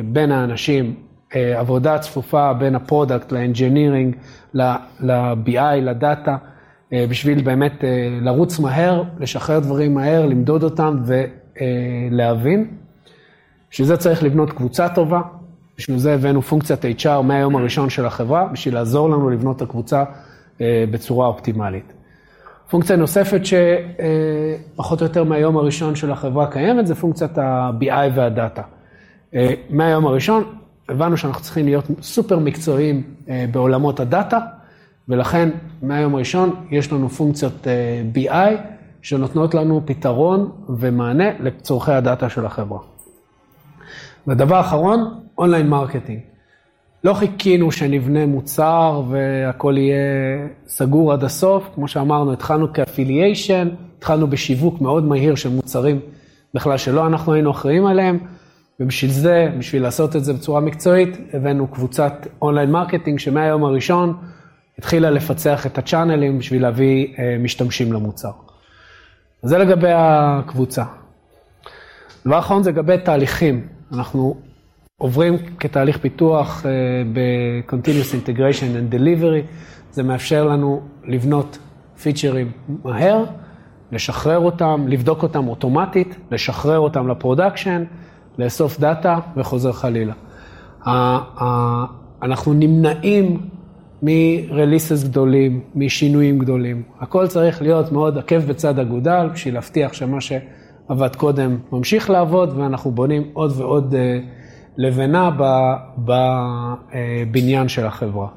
בין 0.05 0.31
האנשים, 0.31 0.95
אה, 1.35 1.59
עבודה 1.59 1.99
צפופה 1.99 2.53
בין 2.53 2.75
ה 2.75 2.82
product 2.82 3.31
ל 3.31 3.38
engineering, 3.38 4.15
ל-BI, 4.53 5.81
ל 5.81 5.91
data, 5.91 6.37
אה, 6.93 7.05
בשביל 7.09 7.41
באמת 7.41 7.83
לרוץ 8.21 8.59
מהר, 8.59 9.03
לשחרר 9.19 9.59
דברים 9.59 9.93
מהר, 9.93 10.25
למדוד 10.25 10.63
אותם 10.63 10.97
ולהבין. 11.05 12.67
בשביל 13.71 13.87
זה 13.87 13.97
צריך 13.97 14.23
לבנות 14.23 14.51
קבוצה 14.51 14.89
טובה, 14.89 15.21
בשביל 15.77 15.97
זה 15.97 16.13
הבאנו 16.13 16.41
פונקציית 16.41 16.85
HR 16.99 17.21
מהיום 17.23 17.55
הראשון 17.55 17.89
של 17.89 18.05
החברה, 18.05 18.47
בשביל 18.53 18.73
לעזור 18.73 19.09
לנו 19.09 19.29
לבנות 19.29 19.57
את 19.57 19.61
הקבוצה 19.61 20.03
אה, 20.61 20.83
בצורה 20.91 21.27
אופטימלית. 21.27 21.93
פונקציה 22.69 22.95
נוספת 22.95 23.41
שפחות 23.45 25.01
או 25.01 25.05
יותר 25.05 25.23
מהיום 25.23 25.57
הראשון 25.57 25.95
של 25.95 26.11
החברה 26.11 26.51
קיימת, 26.51 26.87
זה 26.87 26.95
פונקציית 26.95 27.37
ה-BI 27.37 28.11
וה 28.15 28.28
data. 28.28 28.61
אה, 29.35 29.53
מהיום 29.69 30.07
הראשון 30.07 30.43
הבנו 30.89 31.17
שאנחנו 31.17 31.43
צריכים 31.43 31.65
להיות 31.65 31.85
סופר 32.01 32.39
מקצועיים 32.39 33.03
אה, 33.29 33.45
בעולמות 33.51 33.99
ה 33.99 34.06
data, 34.06 34.39
ולכן 35.09 35.49
מהיום 35.81 36.15
הראשון 36.15 36.65
יש 36.71 36.91
לנו 36.91 37.09
פונקציות 37.09 37.67
BI 38.15 38.55
שנותנות 39.01 39.53
לנו 39.53 39.81
פתרון 39.85 40.51
ומענה 40.69 41.29
לצורכי 41.39 41.91
ה 41.91 41.99
data 41.99 42.29
של 42.29 42.45
החברה. 42.45 42.79
ודבר 44.27 44.59
אחרון, 44.59 45.24
online 45.37 45.69
marketing. 45.69 46.19
לא 47.03 47.13
חיכינו 47.13 47.71
שנבנה 47.71 48.25
מוצר 48.25 49.03
והכל 49.09 49.75
יהיה 49.77 49.97
סגור 50.67 51.13
עד 51.13 51.23
הסוף, 51.23 51.69
כמו 51.75 51.87
שאמרנו, 51.87 52.33
התחלנו 52.33 52.73
כ 52.73 52.87
affiliation, 52.87 53.69
התחלנו 53.97 54.27
בשיווק 54.27 54.81
מאוד 54.81 55.03
מהיר 55.03 55.35
של 55.35 55.49
מוצרים 55.49 55.99
בכלל 56.53 56.77
שלא 56.77 57.07
אנחנו 57.07 57.33
היינו 57.33 57.51
אחראים 57.51 57.85
עליהם, 57.85 58.19
ובשביל 58.79 59.11
זה, 59.11 59.51
בשביל 59.59 59.81
לעשות 59.81 60.15
את 60.15 60.23
זה 60.23 60.33
בצורה 60.33 60.61
מקצועית, 60.61 61.17
הבאנו 61.33 61.67
קבוצת 61.67 62.27
online 62.41 62.71
marketing 62.71 63.19
שמהיום 63.19 63.63
הראשון 63.63 64.17
התחילה 64.79 65.09
לפצח 65.09 65.65
את 65.65 65.77
הצ'אנלים 65.77 66.39
בשביל 66.39 66.61
להביא 66.61 67.07
אה, 67.19 67.37
משתמשים 67.39 67.93
למוצר. 67.93 68.31
זה 69.43 69.57
לגבי 69.57 69.91
הקבוצה. 69.93 70.83
דבר 72.25 72.39
אחרון 72.39 72.63
זה 72.63 72.71
לגבי 72.71 72.97
תהליכים. 72.97 73.67
אנחנו 73.93 74.35
עוברים 74.97 75.37
כתהליך 75.59 75.97
פיתוח 75.97 76.65
אה, 76.65 76.71
ב-Continuous 77.13 78.13
Integration 78.13 78.93
and 78.93 78.95
Delivery, 78.95 79.47
זה 79.91 80.03
מאפשר 80.03 80.45
לנו 80.47 80.81
לבנות 81.03 81.57
פיצ'רים 82.01 82.51
מהר, 82.83 83.23
לשחרר 83.91 84.39
אותם, 84.39 84.85
לבדוק 84.87 85.23
אותם 85.23 85.47
אוטומטית, 85.47 86.15
לשחרר 86.31 86.79
אותם 86.79 87.07
ל 87.07 87.14
production, 87.14 87.83
לאסוף 88.37 88.79
data 88.79 89.19
וחוזר 89.37 89.71
חלילה. 89.71 90.13
אנחנו 92.21 92.53
נמנעים 92.53 93.39
מ-releases 94.03 95.05
גדולים, 95.05 95.61
משינויים 95.75 96.39
גדולים. 96.39 96.83
הכל 96.99 97.27
צריך 97.27 97.61
להיות 97.61 97.91
מאוד 97.91 98.17
עקב 98.17 98.39
בצד 98.39 98.79
אגודל, 98.79 99.29
בשביל 99.33 99.53
להבטיח 99.53 99.93
שמה 99.93 100.17
שעבד 100.21 101.15
קודם 101.15 101.57
ממשיך 101.71 102.09
לעבוד, 102.09 102.57
ואנחנו 102.57 102.91
בונים 102.91 103.23
עוד 103.33 103.53
ועוד 103.57 103.93
אה, 103.93 104.44
לבנה 104.77 105.29
בבניין 105.97 107.67
של 107.67 107.85
החברה. 107.85 108.27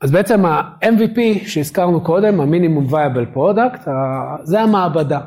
אז 0.00 0.10
בעצם 0.10 0.44
ה-MVP 0.44 1.46
שהזכרנו 1.46 2.00
קודם, 2.00 2.40
ה-Minimum 2.40 2.92
Viable 2.92 3.36
Product, 3.36 3.90
זה 4.42 4.60
המעבדה. 4.60 5.20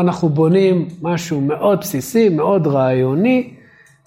אנחנו 0.00 0.28
בונים 0.28 0.88
משהו 1.02 1.40
מאוד 1.40 1.78
בסיסי, 1.80 2.28
מאוד 2.28 2.66
רעיוני, 2.66 3.54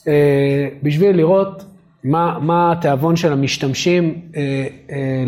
אה, 0.08 0.68
בשביל 0.84 1.16
לראות 1.16 1.66
מה, 2.04 2.40
מה 2.42 2.72
התיאבון 2.72 3.16
של 3.16 3.34
המשתמשים 3.34 4.22
אה, 4.36 4.68
אה, 4.92 5.24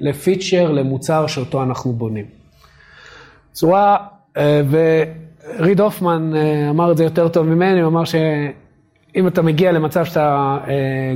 לפיצ'ר, 0.00 0.72
למוצר 0.72 1.26
שאותו 1.26 1.62
אנחנו 1.62 1.92
בונים. 1.92 2.24
צורה, 3.52 3.96
וריד 5.58 5.80
הופמן 5.80 6.32
אמר 6.70 6.92
את 6.92 6.96
זה 6.96 7.04
יותר 7.04 7.28
טוב 7.28 7.46
ממני, 7.46 7.80
הוא 7.80 7.88
אמר 7.88 8.04
שאם 8.04 9.26
אתה 9.26 9.42
מגיע 9.42 9.72
למצב 9.72 10.04
שאתה 10.04 10.58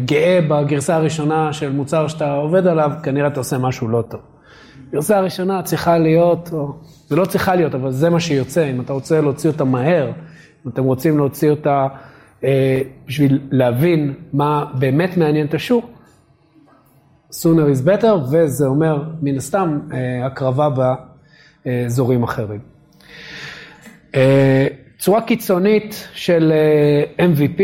גאה 0.04 0.40
בגרסה 0.48 0.96
הראשונה 0.96 1.52
של 1.52 1.72
מוצר 1.72 2.08
שאתה 2.08 2.32
עובד 2.32 2.66
עליו, 2.66 2.90
כנראה 3.02 3.26
אתה 3.26 3.40
עושה 3.40 3.58
משהו 3.58 3.88
לא 3.88 4.02
טוב. 4.08 4.20
גרסה 4.92 5.18
הראשונה 5.18 5.62
צריכה 5.62 5.98
להיות, 5.98 6.50
או, 6.52 6.72
זה 7.08 7.16
לא 7.16 7.24
צריכה 7.24 7.54
להיות, 7.54 7.74
אבל 7.74 7.90
זה 7.90 8.10
מה 8.10 8.20
שיוצא, 8.20 8.70
אם 8.70 8.80
אתה 8.80 8.92
רוצה 8.92 9.20
להוציא 9.20 9.50
אותה 9.50 9.64
מהר, 9.64 10.12
אם 10.66 10.70
אתם 10.70 10.84
רוצים 10.84 11.18
להוציא 11.18 11.50
אותה 11.50 11.86
אה, 12.44 12.80
בשביל 13.06 13.40
להבין 13.50 14.14
מה 14.32 14.64
באמת 14.78 15.16
מעניין 15.16 15.46
את 15.46 15.54
השוק, 15.54 15.84
sooner 17.32 17.74
is 17.74 17.86
better, 17.86 18.14
וזה 18.30 18.66
אומר 18.66 19.02
מן 19.22 19.36
הסתם 19.36 19.78
אה, 19.92 20.26
הקרבה 20.26 20.68
באזורים 21.66 22.22
אחרים. 22.22 22.60
אה, 24.14 24.66
צורה 24.98 25.20
קיצונית 25.20 26.08
של 26.14 26.52
MVP 27.18 27.62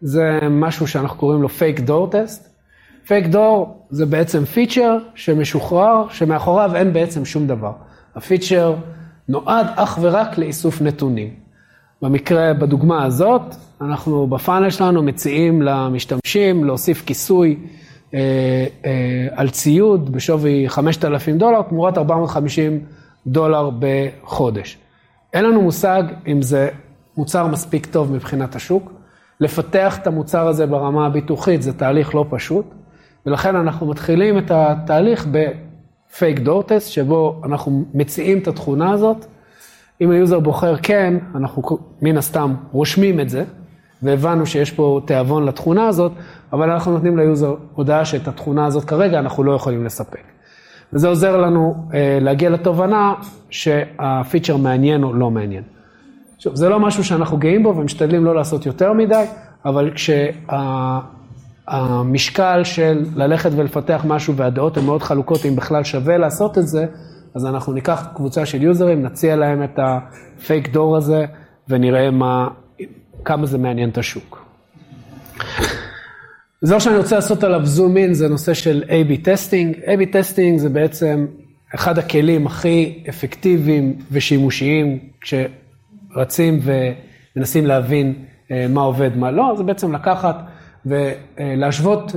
זה 0.00 0.38
משהו 0.50 0.86
שאנחנו 0.86 1.18
קוראים 1.18 1.42
לו 1.42 1.48
fake 1.48 1.80
door 1.88 2.14
test. 2.14 2.52
fake 3.06 3.32
door 3.32 3.68
זה 3.90 4.06
בעצם 4.06 4.44
פיצ'ר 4.44 4.98
שמשוחרר, 5.14 6.04
שמאחוריו 6.10 6.76
אין 6.76 6.92
בעצם 6.92 7.24
שום 7.24 7.46
דבר. 7.46 7.72
הפיצ'ר 8.16 8.74
נועד 9.28 9.66
אך 9.76 9.98
ורק 10.02 10.38
לאיסוף 10.38 10.82
נתונים. 10.82 11.30
במקרה, 12.02 12.54
בדוגמה 12.54 13.04
הזאת, 13.04 13.42
אנחנו 13.80 14.26
בפאנל 14.26 14.70
שלנו 14.70 15.02
מציעים 15.02 15.62
למשתמשים 15.62 16.64
להוסיף 16.64 17.02
כיסוי 17.06 17.56
אה, 18.14 18.20
אה, 18.84 19.26
על 19.36 19.50
ציוד 19.50 20.12
בשווי 20.12 20.68
5,000 20.68 21.38
דולר 21.38 21.62
תמורת 21.62 21.98
450 21.98 22.80
דולר 23.26 23.70
בחודש. 23.78 24.81
אין 25.32 25.44
לנו 25.44 25.62
מושג 25.62 26.02
אם 26.26 26.42
זה 26.42 26.68
מוצר 27.16 27.46
מספיק 27.46 27.86
טוב 27.86 28.12
מבחינת 28.12 28.56
השוק. 28.56 28.92
לפתח 29.40 29.98
את 30.02 30.06
המוצר 30.06 30.48
הזה 30.48 30.66
ברמה 30.66 31.06
הביטוחית 31.06 31.62
זה 31.62 31.72
תהליך 31.72 32.14
לא 32.14 32.24
פשוט, 32.30 32.66
ולכן 33.26 33.56
אנחנו 33.56 33.86
מתחילים 33.86 34.38
את 34.38 34.50
התהליך 34.50 35.26
ב 35.30 35.52
fake 35.52 36.38
door 36.38 36.62
test, 36.62 36.90
שבו 36.90 37.40
אנחנו 37.44 37.84
מציעים 37.94 38.38
את 38.38 38.48
התכונה 38.48 38.92
הזאת. 38.92 39.26
אם 40.00 40.10
ה 40.10 40.16
user 40.16 40.40
בוחר 40.40 40.76
כן, 40.76 41.14
אנחנו 41.34 41.62
מן 42.02 42.16
הסתם 42.16 42.54
רושמים 42.72 43.20
את 43.20 43.28
זה, 43.28 43.44
והבנו 44.02 44.46
שיש 44.46 44.70
פה 44.70 45.00
תיאבון 45.06 45.46
לתכונה 45.46 45.88
הזאת, 45.88 46.12
אבל 46.52 46.70
אנחנו 46.70 46.92
נותנים 46.92 47.18
ל 47.18 47.25
user 47.25 47.54
הודעה 47.74 48.04
שאת 48.04 48.28
התכונה 48.28 48.66
הזאת 48.66 48.84
כרגע 48.84 49.18
אנחנו 49.18 49.44
לא 49.44 49.52
יכולים 49.52 49.84
לספק. 49.84 50.22
וזה 50.92 51.08
עוזר 51.08 51.36
לנו 51.36 51.74
אה, 51.94 52.18
להגיע 52.20 52.50
לתובנה 52.50 53.14
שהפיצ'ר 53.50 54.56
מעניין 54.56 55.04
או 55.04 55.14
לא 55.14 55.30
מעניין. 55.30 55.62
עכשיו, 56.36 56.56
זה 56.56 56.68
לא 56.68 56.80
משהו 56.80 57.04
שאנחנו 57.04 57.36
גאים 57.36 57.62
בו 57.62 57.76
ומשתדלים 57.76 58.24
לא 58.24 58.34
לעשות 58.34 58.66
יותר 58.66 58.92
מדי, 58.92 59.24
אבל 59.64 59.90
כשהמשקל 61.64 62.64
של 62.64 63.04
ללכת 63.14 63.50
ולפתח 63.56 64.04
משהו 64.08 64.36
והדעות 64.36 64.76
הן 64.76 64.84
מאוד 64.84 65.02
חלוקות, 65.02 65.46
אם 65.46 65.56
בכלל 65.56 65.84
שווה 65.84 66.18
לעשות 66.18 66.58
את 66.58 66.68
זה, 66.68 66.86
אז 67.34 67.46
אנחנו 67.46 67.72
ניקח 67.72 68.06
קבוצה 68.14 68.46
של 68.46 68.62
יוזרים, 68.62 69.02
נציע 69.02 69.36
להם 69.36 69.62
את 69.62 69.78
הפייק 69.78 70.68
דור 70.68 70.96
הזה 70.96 71.24
ונראה 71.68 72.10
מה, 72.10 72.48
כמה 73.24 73.46
זה 73.46 73.58
מעניין 73.58 73.88
את 73.88 73.98
השוק. 73.98 74.46
זה 76.64 76.80
שאני 76.80 76.96
רוצה 76.96 77.14
לעשות 77.14 77.44
עליו 77.44 77.66
zoom 77.66 77.96
in, 77.96 78.14
זה 78.14 78.28
נושא 78.28 78.54
של 78.54 78.84
A-B 78.86 79.24
testing. 79.24 79.76
A-B 79.76 80.12
testing 80.12 80.58
זה 80.58 80.68
בעצם 80.68 81.26
אחד 81.74 81.98
הכלים 81.98 82.46
הכי 82.46 83.04
אפקטיביים 83.08 83.98
ושימושיים 84.12 84.98
כשרצים 85.20 86.60
ומנסים 86.62 87.66
להבין 87.66 88.14
אה, 88.50 88.66
מה 88.68 88.80
עובד, 88.80 89.16
מה 89.16 89.30
לא, 89.30 89.54
זה 89.56 89.62
בעצם 89.62 89.94
לקחת 89.94 90.36
ולהשוות 90.86 92.12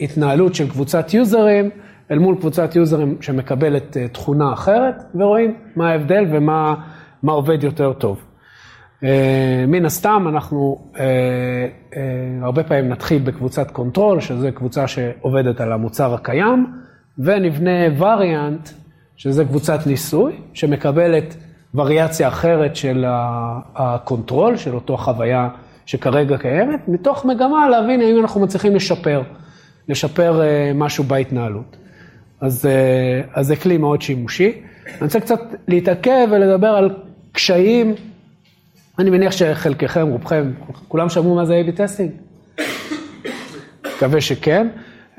התנהלות 0.00 0.54
של 0.54 0.70
קבוצת 0.70 1.14
יוזרים 1.14 1.70
אל 2.10 2.18
מול 2.18 2.36
קבוצת 2.36 2.76
יוזרים 2.76 3.16
שמקבלת 3.20 3.96
אה, 3.96 4.08
תכונה 4.08 4.52
אחרת, 4.52 4.94
ורואים 5.14 5.54
מה 5.76 5.90
ההבדל 5.90 6.24
ומה 6.30 6.74
עובד 7.32 7.64
יותר 7.64 7.92
טוב. 7.92 8.24
אה, 9.04 9.64
מן 9.68 9.84
הסתם 9.84 10.26
אנחנו 10.28 10.78
אה, 10.98 11.04
אה, 11.96 12.02
הרבה 12.42 12.62
פעמים 12.62 12.88
נתחיל 12.88 13.22
בקבוצת 13.22 13.70
control, 13.70 14.20
שזו 14.20 14.48
קבוצה 14.54 14.88
שעובדת 14.88 15.60
על 15.60 15.72
המוצר 15.72 16.14
הקיים, 16.14 16.66
ונבנה 17.18 17.70
וריאנט, 17.98 18.68
שזה 19.16 19.44
קבוצת 19.44 19.86
ניסוי, 19.86 20.32
שמקבלת 20.54 21.36
וריאציה 21.74 22.28
אחרת 22.28 22.76
של 22.76 23.04
ה 23.74 23.83
control, 23.83 24.56
של 24.56 24.74
אותו 24.74 24.96
חוויה 24.96 25.48
שכרגע 25.86 26.38
קיימת, 26.38 26.88
מתוך 26.88 27.24
מגמה 27.24 27.68
להבין 27.68 28.00
האם 28.00 28.20
אנחנו 28.20 28.40
מצליחים 28.40 28.74
לשפר, 28.74 29.22
לשפר 29.88 30.40
משהו 30.74 31.04
בהתנהלות. 31.04 31.76
אז, 32.40 32.68
אז 33.34 33.46
זה 33.46 33.56
כלי 33.56 33.76
מאוד 33.76 34.02
שימושי. 34.02 34.52
אני 34.86 34.96
רוצה 35.00 35.20
קצת 35.20 35.40
להתעכב 35.68 36.28
ולדבר 36.30 36.68
על 36.68 36.90
קשיים 37.32 37.94
אני 38.98 39.10
מניח 39.10 39.32
שחלקכם, 39.32 40.08
רובכם, 40.08 40.50
כולם 40.88 41.08
שמעו 41.08 41.34
מה 41.34 41.44
זה 41.44 41.62
A-B 41.66 41.76
טסטינג? 41.76 42.10
מקווה 43.96 44.20
שכן. 44.20 44.68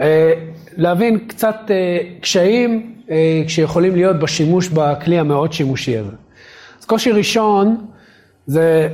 אה, 0.01 0.33
להבין 0.77 1.27
קצת 1.27 1.55
אה, 1.69 1.97
קשיים 2.21 2.95
אה, 3.09 3.43
שיכולים 3.47 3.95
להיות 3.95 4.19
בשימוש 4.19 4.67
בכלי 4.67 5.19
המאוד 5.19 5.53
שימושי 5.53 5.97
הזה. 5.97 6.11
אז 6.79 6.85
קושי 6.85 7.11
ראשון 7.11 7.85
זה 8.45 8.89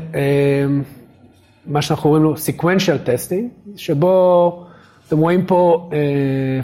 מה 1.66 1.82
שאנחנו 1.82 2.04
קוראים 2.04 2.24
לו 2.24 2.34
sequential 2.36 3.08
testing, 3.08 3.72
שבו 3.78 4.66
אתם 5.08 5.18
רואים 5.18 5.46
פה 5.46 5.90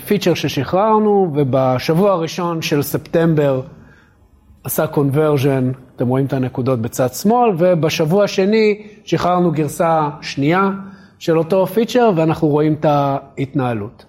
פיצ'ר 0.07 0.33
ששחררנו, 0.33 1.31
ובשבוע 1.35 2.11
הראשון 2.11 2.61
של 2.61 2.81
ספטמבר 2.81 3.61
עשה 4.63 4.85
conversion, 4.93 5.86
אתם 5.97 6.07
רואים 6.07 6.25
את 6.25 6.33
הנקודות 6.33 6.81
בצד 6.81 7.13
שמאל, 7.13 7.49
ובשבוע 7.57 8.23
השני 8.23 8.81
שחררנו 9.05 9.51
גרסה 9.51 10.09
שנייה 10.21 10.69
של 11.19 11.37
אותו 11.37 11.65
פיצ'ר, 11.65 12.11
ואנחנו 12.15 12.47
רואים 12.47 12.73
את 12.73 12.85
ההתנהלות. 12.85 14.05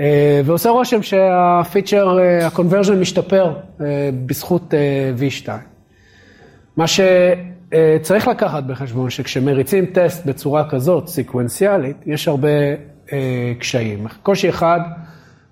אה, 0.00 0.40
ועושה 0.44 0.70
רושם 0.70 1.02
שהפיצ'ר, 1.02 2.18
אה, 2.18 2.46
ה-conversion 2.46 2.92
משתפר 3.00 3.54
אה, 3.80 4.10
בזכות 4.26 4.74
V2. 5.18 5.48
מה 6.76 6.84
שצריך 6.86 8.28
לקחת 8.28 8.64
בחשבון, 8.64 9.10
שכשמריצים 9.10 9.86
טסט 9.86 10.26
בצורה 10.26 10.70
כזאת, 10.70 11.08
סקוונציאלית, 11.08 11.96
יש 12.06 12.28
הרבה 12.28 12.48
קשיים. 13.58 14.06
קושי 14.22 14.48
אחד, 14.48 14.80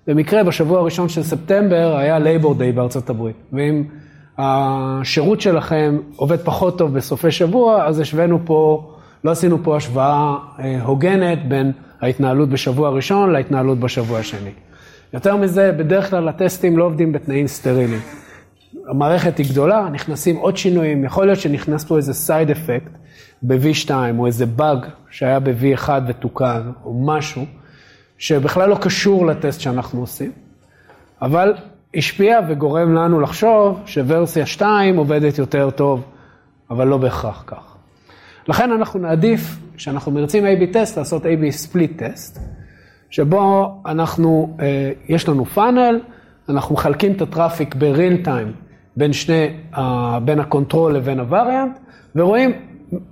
במקרה 0.07 0.43
בשבוע 0.43 0.79
הראשון 0.79 1.09
של 1.09 1.23
ספטמבר 1.23 1.97
היה 1.97 2.19
Labor 2.19 2.55
Day 2.55 2.71
בארצות 2.71 3.09
הברית, 3.09 3.35
ואם 3.53 3.83
השירות 4.37 5.41
שלכם 5.41 5.97
עובד 6.15 6.37
פחות 6.39 6.77
טוב 6.77 6.93
בסופי 6.93 7.31
שבוע, 7.31 7.85
אז 7.85 7.99
השווינו 7.99 8.39
פה, 8.45 8.91
לא 9.23 9.31
עשינו 9.31 9.63
פה 9.63 9.77
השוואה 9.77 10.35
אה, 10.59 10.81
הוגנת 10.83 11.47
בין 11.47 11.71
ההתנהלות 12.01 12.49
בשבוע 12.49 12.87
הראשון 12.87 13.31
להתנהלות 13.31 13.79
בשבוע 13.79 14.19
השני. 14.19 14.51
יותר 15.13 15.35
מזה, 15.35 15.71
בדרך 15.71 16.09
כלל 16.09 16.29
הטסטים 16.29 16.77
לא 16.77 16.83
עובדים 16.83 17.11
בתנאים 17.11 17.47
סטריליים. 17.47 18.01
המערכת 18.87 19.37
היא 19.37 19.45
גדולה, 19.49 19.87
נכנסים 19.91 20.35
עוד 20.35 20.57
שינויים, 20.57 21.05
יכול 21.05 21.25
להיות 21.25 21.39
שנכנס 21.39 21.83
פה 21.83 21.97
איזה 21.97 22.13
side 22.13 22.51
effect 22.51 22.91
ב-V2 23.43 23.91
או 24.17 24.25
איזה 24.27 24.45
באג 24.45 24.85
שהיה 25.09 25.39
ב-V1 25.39 25.89
ותוקן 26.07 26.61
או 26.85 27.01
משהו, 27.05 27.45
שבכלל 28.17 28.69
לא 28.69 28.77
קשור 28.81 29.25
לטסט 29.25 29.61
שאנחנו 29.61 30.01
עושים, 30.01 30.31
אבל 31.21 31.53
השפיע 31.95 32.39
וגורם 32.47 32.93
לנו 32.93 33.19
לחשוב 33.19 33.79
שוורסיה 33.85 34.45
2 34.45 34.97
עובדת 34.97 35.37
יותר 35.37 35.69
טוב, 35.69 36.03
אבל 36.69 36.87
לא 36.87 36.97
בהכרח 36.97 37.43
כך. 37.47 37.75
לכן 38.47 38.71
אנחנו 38.71 38.99
נעדיף, 38.99 39.59
כשאנחנו 39.75 40.11
מרצים 40.11 40.45
A-B 40.45 40.73
טסט, 40.73 40.97
לעשות 40.97 41.25
A-B 41.25 41.51
ספליט 41.51 42.03
טסט, 42.03 42.39
שבו 43.09 43.75
אנחנו, 43.85 44.57
אה, 44.59 44.91
יש 45.09 45.29
לנו 45.29 45.45
פאנל, 45.45 45.99
אנחנו 46.49 46.75
מחלקים 46.75 47.11
את 47.11 47.21
הטראפיק 47.21 47.75
ב-real 47.75 48.25
time 48.25 48.51
בין 48.95 49.13
שני, 49.13 49.47
בין 50.25 50.39
הקונטרול 50.39 50.95
לבין 50.95 51.19
הווריאנט, 51.19 51.79
ורואים 52.15 52.51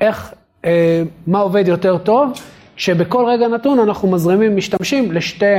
איך 0.01 0.33
אה, 0.65 1.03
מה 1.27 1.39
עובד 1.39 1.67
יותר 1.67 1.97
טוב, 1.97 2.31
שבכל 2.75 3.25
רגע 3.27 3.47
נתון 3.47 3.79
אנחנו 3.79 4.11
מזרימים 4.11 4.55
משתמשים 4.55 5.11
לשתי 5.11 5.55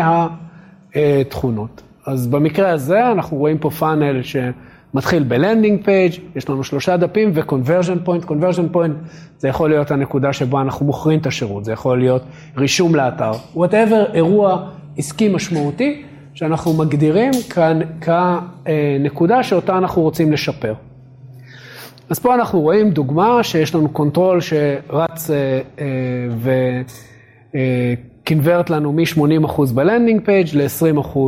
התכונות. 0.94 1.82
אז 2.06 2.26
במקרה 2.26 2.70
הזה 2.70 3.12
אנחנו 3.12 3.36
רואים 3.36 3.58
פה 3.58 3.70
funnel 3.70 4.20
שמתחיל 4.22 5.22
ב-landing 5.22 5.84
page, 5.84 6.12
יש 6.36 6.48
לנו 6.48 6.64
שלושה 6.64 6.96
דפים 6.96 7.30
ו-conversion 7.34 8.06
point, 8.06 8.26
conversion 8.28 8.74
point 8.74 8.92
זה 9.38 9.48
יכול 9.48 9.70
להיות 9.70 9.90
הנקודה 9.90 10.32
שבה 10.32 10.60
אנחנו 10.60 10.86
מוכרים 10.86 11.18
את 11.18 11.26
השירות, 11.26 11.64
זה 11.64 11.72
יכול 11.72 11.98
להיות 11.98 12.22
רישום 12.56 12.94
לאתר, 12.94 13.32
whatever 13.54 14.12
אירוע 14.14 14.68
עסקי 14.96 15.28
משמעותי 15.28 16.02
שאנחנו 16.34 16.72
מגדירים 16.72 17.30
כנקודה 18.00 19.42
שאותה 19.42 19.78
אנחנו 19.78 20.02
רוצים 20.02 20.32
לשפר. 20.32 20.74
אז 22.10 22.18
פה 22.18 22.34
אנחנו 22.34 22.60
רואים 22.60 22.90
דוגמה 22.90 23.42
שיש 23.42 23.74
לנו 23.74 23.88
control 23.88 24.40
שרץ 24.40 25.30
אה, 25.30 25.60
אה, 27.54 27.94
וקינברט 28.22 28.70
לנו 28.70 28.92
מ-80% 28.92 29.62
ב-landing 29.74 30.24
page 30.24 30.48
ל-20% 30.52 31.18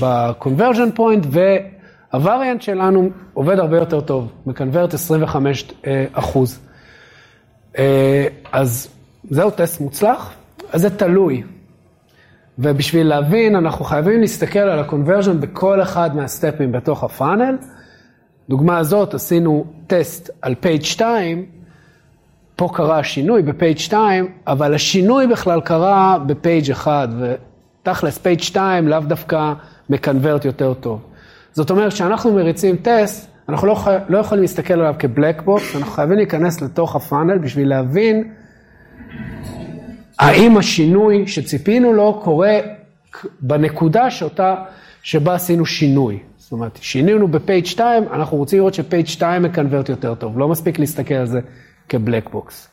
ב-conversion 0.00 0.98
point, 0.98 1.26
והווריאנט 2.12 2.62
שלנו 2.62 3.08
עובד 3.34 3.58
הרבה 3.58 3.76
יותר 3.76 4.00
טוב, 4.00 4.32
מקנברט 4.46 4.94
25%. 7.74 7.78
אז 8.52 8.88
זהו 9.30 9.50
טסט 9.50 9.80
מוצלח, 9.80 10.32
אז 10.72 10.80
זה 10.80 10.90
תלוי. 10.90 11.42
ובשביל 12.58 13.06
להבין, 13.06 13.56
אנחנו 13.56 13.84
חייבים 13.84 14.20
להסתכל 14.20 14.58
על 14.58 14.78
ה-conversion 14.78 15.32
בכל 15.40 15.82
אחד 15.82 16.16
מהסטפים 16.16 16.72
בתוך 16.72 17.04
ה-funnel. 17.04 17.56
דוגמה 18.48 18.78
הזאת, 18.78 19.14
עשינו 19.14 19.64
טסט 19.86 20.30
על 20.42 20.54
page 20.54 20.82
2, 20.82 21.46
פה 22.62 22.68
קרה 22.72 23.04
שינוי 23.04 23.42
ב-page 23.42 23.78
2, 23.78 24.28
אבל 24.46 24.74
השינוי 24.74 25.26
בכלל 25.26 25.60
קרה 25.60 26.18
ב-page 26.26 26.70
1, 26.70 27.08
ותכלס 27.18 28.18
page 28.18 28.40
2 28.40 28.88
לאו 28.88 29.00
דווקא 29.00 29.52
מקנברט 29.90 30.44
יותר 30.44 30.74
טוב. 30.74 31.00
זאת 31.52 31.70
אומרת, 31.70 31.92
כשאנחנו 31.92 32.32
מריצים 32.32 32.76
טסט, 32.76 33.30
אנחנו 33.48 33.66
לא, 33.66 33.76
לא 34.08 34.18
יכולים 34.18 34.42
להסתכל 34.42 34.74
עליו 34.74 34.94
כ-black 34.98 35.42
box, 35.42 35.76
אנחנו 35.76 35.92
חייבים 35.92 36.16
להיכנס 36.16 36.62
לתוך 36.62 36.96
ה-funnel 36.96 37.38
בשביל 37.38 37.68
להבין 37.68 38.32
האם 40.18 40.56
השינוי 40.56 41.26
שציפינו 41.26 41.92
לו 41.92 42.20
קורה 42.24 42.58
בנקודה 43.40 44.10
שאותה, 44.10 44.54
שבה 45.02 45.34
עשינו 45.34 45.66
שינוי. 45.66 46.18
זאת 46.36 46.52
אומרת, 46.52 46.78
שינינו 46.82 47.28
ב-page 47.28 47.66
2, 47.66 48.04
אנחנו 48.12 48.36
רוצים 48.36 48.58
לראות 48.58 48.74
ש-page 48.74 49.06
2 49.06 49.42
מקנברט 49.42 49.88
יותר 49.88 50.14
טוב, 50.14 50.38
לא 50.38 50.48
מספיק 50.48 50.78
להסתכל 50.78 51.14
על 51.14 51.26
זה 51.26 51.40
כ-black 51.92 52.30
box. 52.30 52.68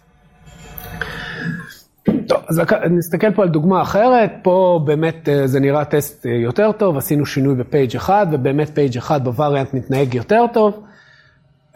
טוב, 2.27 2.37
אז 2.49 2.61
נסתכל 2.91 3.31
פה 3.31 3.43
על 3.43 3.49
דוגמה 3.49 3.81
אחרת, 3.81 4.31
פה 4.41 4.79
באמת 4.85 5.29
אה, 5.29 5.47
זה 5.47 5.59
נראה 5.59 5.85
טסט 5.85 6.25
אה, 6.25 6.31
יותר 6.31 6.71
טוב, 6.71 6.97
עשינו 6.97 7.25
שינוי 7.25 7.55
ב-page 7.55 7.95
1, 7.95 8.27
ובאמת 8.31 8.69
page 8.69 8.97
1 8.97 9.21
בווריאנט 9.21 9.73
מתנהג 9.73 10.15
יותר 10.15 10.45
טוב, 10.53 10.83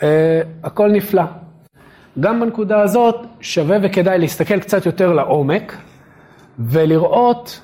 אה, 0.04 0.42
הכל 0.64 0.92
נפלא. 0.92 1.24
גם 2.20 2.40
בנקודה 2.40 2.82
הזאת 2.82 3.16
שווה 3.40 3.78
וכדאי 3.84 4.18
להסתכל 4.18 4.60
קצת 4.60 4.86
יותר 4.86 5.14
לעומק, 5.14 5.78
ולראות 6.60 7.62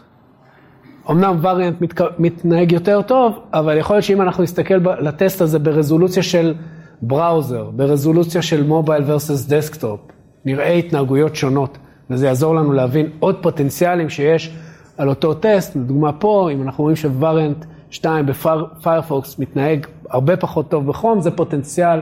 אמנם 1.11 1.37
וריאנט 1.41 1.81
מת, 1.81 2.01
מתנהג 2.19 2.71
יותר 2.71 3.01
טוב, 3.01 3.39
אבל 3.53 3.77
יכול 3.77 3.95
להיות 3.95 4.05
שאם 4.05 4.21
אנחנו 4.21 4.43
נסתכל 4.43 4.75
לטסט 4.99 5.41
הזה 5.41 5.59
ברזולוציה 5.59 6.23
של 6.23 6.53
browser, 7.01 7.69
ברזולוציה 7.73 8.41
של 8.41 8.63
mobile 8.63 9.03
versus 9.03 9.49
desktop, 9.49 9.99
נראה 10.45 10.71
התנהגויות 10.71 11.35
שונות, 11.35 11.77
וזה 12.09 12.27
יעזור 12.27 12.55
לנו 12.55 12.73
להבין 12.73 13.09
עוד 13.19 13.35
פוטנציאלים 13.41 14.09
שיש 14.09 14.55
על 14.97 15.09
אותו 15.09 15.33
טסט. 15.33 15.75
לדוגמה 15.75 16.13
פה, 16.13 16.49
אם 16.53 16.61
אנחנו 16.61 16.83
רואים 16.83 16.95
שווריאנט 16.95 17.65
2 17.89 18.25
ב-Firefox 18.25 19.39
מתנהג 19.39 19.85
הרבה 20.09 20.37
פחות 20.37 20.69
טוב 20.69 20.87
בחום, 20.87 21.21
זה 21.21 21.31
פוטנציאל 21.31 21.99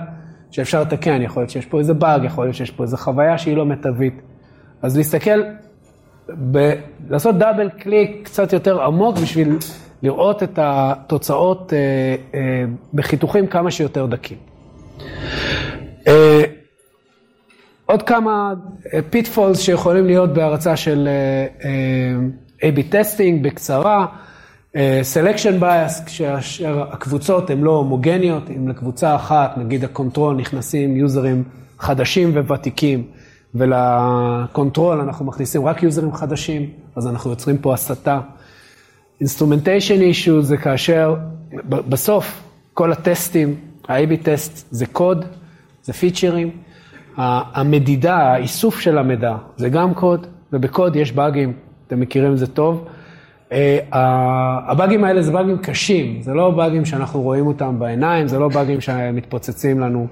שאפשר 0.52 0.82
לתקן, 0.82 1.22
יכול 1.22 1.42
להיות 1.42 1.50
שיש 1.50 1.66
פה 1.66 1.80
איזה 1.80 1.94
באג, 1.94 2.24
יכול 2.24 2.46
להיות 2.46 2.56
שיש 2.56 2.72
פה 2.72 2.84
איזה 2.84 2.98
חוויה 2.98 3.38
שהיא 3.38 3.58
לא 3.58 3.66
מיטבית. 3.66 4.22
אז 4.82 4.98
להסתכל 4.98 5.42
ב- 6.52 6.74
לעשות 7.10 7.38
double 7.38 7.70
click 7.70 8.22
קצת 8.24 8.54
יותר 8.54 8.82
עמוק 8.82 9.18
בשביל 9.18 9.58
לראות 10.04 10.44
את 10.44 10.60
התוצאות 10.62 11.74
אה, 11.74 11.80
אה, 12.34 12.66
בחיתוכים 12.94 13.48
כמה 13.48 13.72
שיותר 13.72 14.06
דקים. 14.06 14.38
אה, 16.08 16.42
עוד 17.86 18.02
כמה 18.02 18.54
pitfalls 19.10 19.60
שיכולים 19.60 20.06
להיות 20.06 20.34
בהרצה 20.34 20.76
של 20.76 21.10
A-B 22.62 22.82
testing 22.90 23.44
בקצרה. 23.44 24.06
selection 25.02 25.60
bias, 25.60 26.04
כאשר 26.06 26.84
הקבוצות 26.92 27.50
הן 27.50 27.62
לא 27.62 27.72
הומוגניות, 27.72 28.50
אם 28.50 28.68
לקבוצה 28.68 29.16
אחת, 29.16 29.58
נגיד 29.58 29.84
הקונטרול, 29.84 30.36
נכנסים 30.36 30.98
יוזרים 30.98 31.44
חדשים 31.80 32.38
וותיקים, 32.48 33.04
ול-control 33.56 35.02
אנחנו 35.02 35.26
מכניסים 35.26 35.66
רק 35.66 35.84
יוזרים 35.84 36.14
חדשים, 36.14 36.70
אז 36.96 37.08
אנחנו 37.08 37.30
יוצרים 37.30 37.58
פה 37.58 37.74
הטיה. 37.74 38.20
instrumentation 39.20 40.02
issue 40.02 40.42
זה 40.42 40.58
כאשר 40.58 41.16
בסוף 41.66 42.44
כל 42.74 42.92
הטסטים, 42.92 43.56
ה-AB 43.88 44.24
טסט 44.24 44.68
זה 44.72 44.86
קוד, 44.86 45.26
זה 45.88 45.94
פיצ'רים, 45.94 46.50
המדידה, 47.18 48.16
האיסוף 48.18 48.80
של 48.80 48.98
המידע 48.98 49.36
זה 49.56 49.70
גם 49.70 49.94
קוד, 49.94 50.28
ובקוד 50.54 50.96
יש 50.96 51.12
באגים, 51.12 51.54
אתם 51.88 52.00
מכירים 52.00 52.34
את 52.34 52.38
זה 52.38 52.48
טוב. 52.48 52.86
אה, 53.52 53.80
הבאגים 54.68 55.04
האלה 55.04 55.22
זה 55.22 55.32
באגים 55.32 55.58
קשים, 55.58 56.22
זה 56.22 56.34
לא 56.34 56.52
באגים 56.52 56.86
שאנחנו 56.86 57.22
רואים 57.22 57.48
אותם 57.48 57.80
בעיניים, 57.80 58.28
זה 58.28 58.40
לא 58.40 58.48
באגים 58.48 58.82
שמתפוצצים 58.82 59.80
לנו 59.80 60.08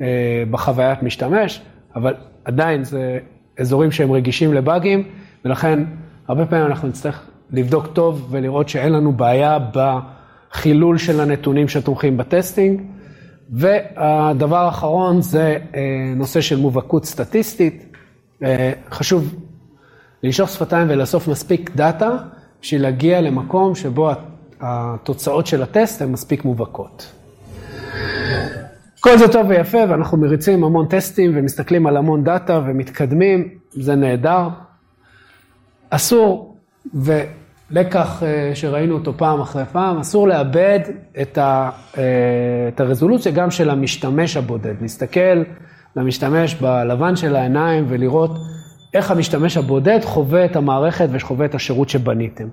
אה, 0.00 0.06
בחוויית 0.50 1.02
משתמש, 1.02 1.62
אבל 1.96 2.14
עדיין 2.44 2.84
זה 2.84 3.18
אזורים 3.58 3.90
שהם 3.90 4.12
רגישים 4.12 4.54
לבאגים, 4.54 5.02
ולכן 5.44 5.84
הרבה 6.28 6.46
פעמים 6.46 6.66
אנחנו 6.66 6.88
נצטרך 6.88 7.26
לבדוק 7.50 7.86
טוב 7.86 8.28
ולראות 8.30 8.68
שאין 8.68 8.92
לנו 8.92 9.12
בעיה 9.12 9.58
בחילול 9.72 10.98
של 10.98 11.20
הנתונים 11.20 11.68
שתומכים 11.68 12.16
בטסטינג. 12.16 12.80
והדבר 13.50 14.56
האחרון 14.56 15.22
זה 15.22 15.58
אה, 15.74 15.80
נושא 16.16 16.40
של 16.40 16.56
מובהקות 16.56 17.04
סטטיסטית. 17.04 17.96
אה, 18.42 18.72
חשוב 18.90 19.34
לנשוך 20.22 20.50
שפתיים 20.50 20.86
ולאסוף 20.90 21.28
מספיק 21.28 21.70
דאטה 21.76 22.16
בשביל 22.62 22.82
להגיע 22.82 23.20
למקום 23.20 23.74
שבו 23.74 24.10
התוצאות 24.60 25.46
של 25.46 25.62
הטסט 25.62 26.02
הן 26.02 26.12
מספיק 26.12 26.44
מובהקות. 26.44 27.12
כל 29.00 29.18
זה 29.18 29.32
טוב 29.32 29.46
ויפה, 29.48 29.78
ואנחנו 29.88 30.18
מריצים 30.18 30.64
המון 30.64 30.86
טסטים 30.86 31.32
ומסתכלים 31.34 31.86
על 31.86 31.96
המון 31.96 32.24
דאטה 32.24 32.60
ומתקדמים, 32.66 33.48
זה 33.70 33.94
נהדר. 33.94 34.48
אסור, 35.90 36.56
ולקח 36.94 37.43
אה, 37.76 38.54
שראינו 38.54 38.94
אותו 38.94 39.12
פעם 39.16 39.40
אחרי 39.40 39.64
פעם, 39.64 39.98
אסור 39.98 40.28
לאבד 40.28 40.80
את, 41.22 41.38
ה, 41.38 41.70
אה, 41.98 42.02
את 42.68 42.80
הרזולוציה 42.80 43.32
גם 43.32 43.50
של 43.50 43.70
המשתמש 43.70 44.36
הבודד. 44.36 44.74
להסתכל 44.82 45.42
למשתמש 45.96 46.54
בלבן 46.54 47.16
של 47.16 47.36
העיניים 47.36 47.84
ולראות 47.88 48.30
איך 48.94 49.10
המשתמש 49.10 49.56
הבודד 49.56 49.98
חווה 50.02 50.44
את 50.44 50.56
המערכת 50.56 51.08
וחווה 51.12 51.46
את 51.46 51.54
השירות 51.54 51.88
שבניתם. 51.88 52.48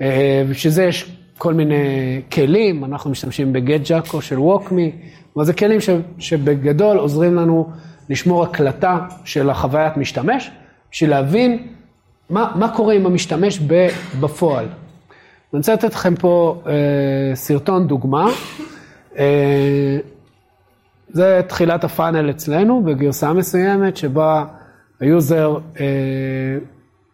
אה, 0.00 0.44
בשביל 0.50 0.72
זה 0.72 0.84
יש 0.84 1.16
כל 1.38 1.54
מיני 1.54 2.22
כלים, 2.32 2.84
אנחנו 2.84 3.10
משתמשים 3.10 3.52
בגט 3.52 3.88
ג'אקו 3.88 4.22
של 4.22 4.38
ווקמי, 4.38 4.92
אבל 5.36 5.44
זה 5.44 5.52
כלים 5.52 5.80
ש, 5.80 5.90
שבגדול 6.18 6.96
עוזרים 6.98 7.34
לנו 7.34 7.70
לשמור 8.10 8.42
הקלטה 8.42 8.98
של 9.24 9.50
החוויית 9.50 9.96
משתמש, 9.96 10.50
בשביל 10.92 11.10
להבין 11.10 11.73
מה, 12.34 12.52
מה 12.54 12.68
קורה 12.68 12.94
עם 12.94 13.06
המשתמש 13.06 13.58
בפועל. 14.20 14.64
אני 14.64 15.58
רוצה 15.58 15.72
לתת 15.72 15.94
לכם 15.94 16.14
פה 16.16 16.62
אה, 16.66 16.72
סרטון 17.34 17.86
דוגמה. 17.86 18.26
אה, 19.18 19.98
זה 21.08 21.40
תחילת 21.48 21.84
ה-funnel 21.84 22.30
אצלנו 22.30 22.82
בגרסה 22.82 23.32
מסוימת, 23.32 23.96
שבה 23.96 24.44
היוזר 25.00 25.58
אה, 25.80 25.84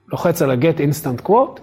לוחץ 0.09 0.43
על 0.43 0.51
ה-get 0.51 0.79
instant 0.79 1.29
quote, 1.29 1.61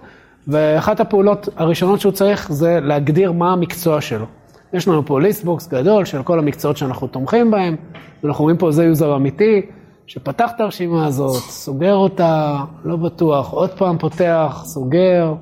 ואחת 0.48 1.00
הפעולות 1.00 1.48
הראשונות 1.56 2.00
שהוא 2.00 2.12
צריך 2.12 2.52
זה 2.52 2.78
להגדיר 2.82 3.32
מה 3.32 3.52
המקצוע 3.52 4.00
שלו. 4.00 4.26
יש 4.72 4.88
לנו 4.88 5.06
פה 5.06 5.20
listbox 5.20 5.68
גדול 5.68 6.04
של 6.04 6.22
כל 6.22 6.38
המקצועות 6.38 6.76
שאנחנו 6.76 7.06
תומכים 7.06 7.50
בהם, 7.50 7.76
ואנחנו 8.22 8.44
רואים 8.44 8.56
פה 8.56 8.70
זה 8.70 8.84
יוזר 8.84 9.16
אמיתי, 9.16 9.62
שפתח 10.08 10.50
את 10.56 10.60
הרשימה 10.60 11.06
הזאת, 11.06 11.42
סוגר 11.42 11.94
אותה, 11.94 12.56
לא 12.84 12.96
בטוח, 12.96 13.50
עוד 13.50 13.70
פעם 13.70 13.98
פותח, 13.98 14.62
סוגר. 14.64 15.34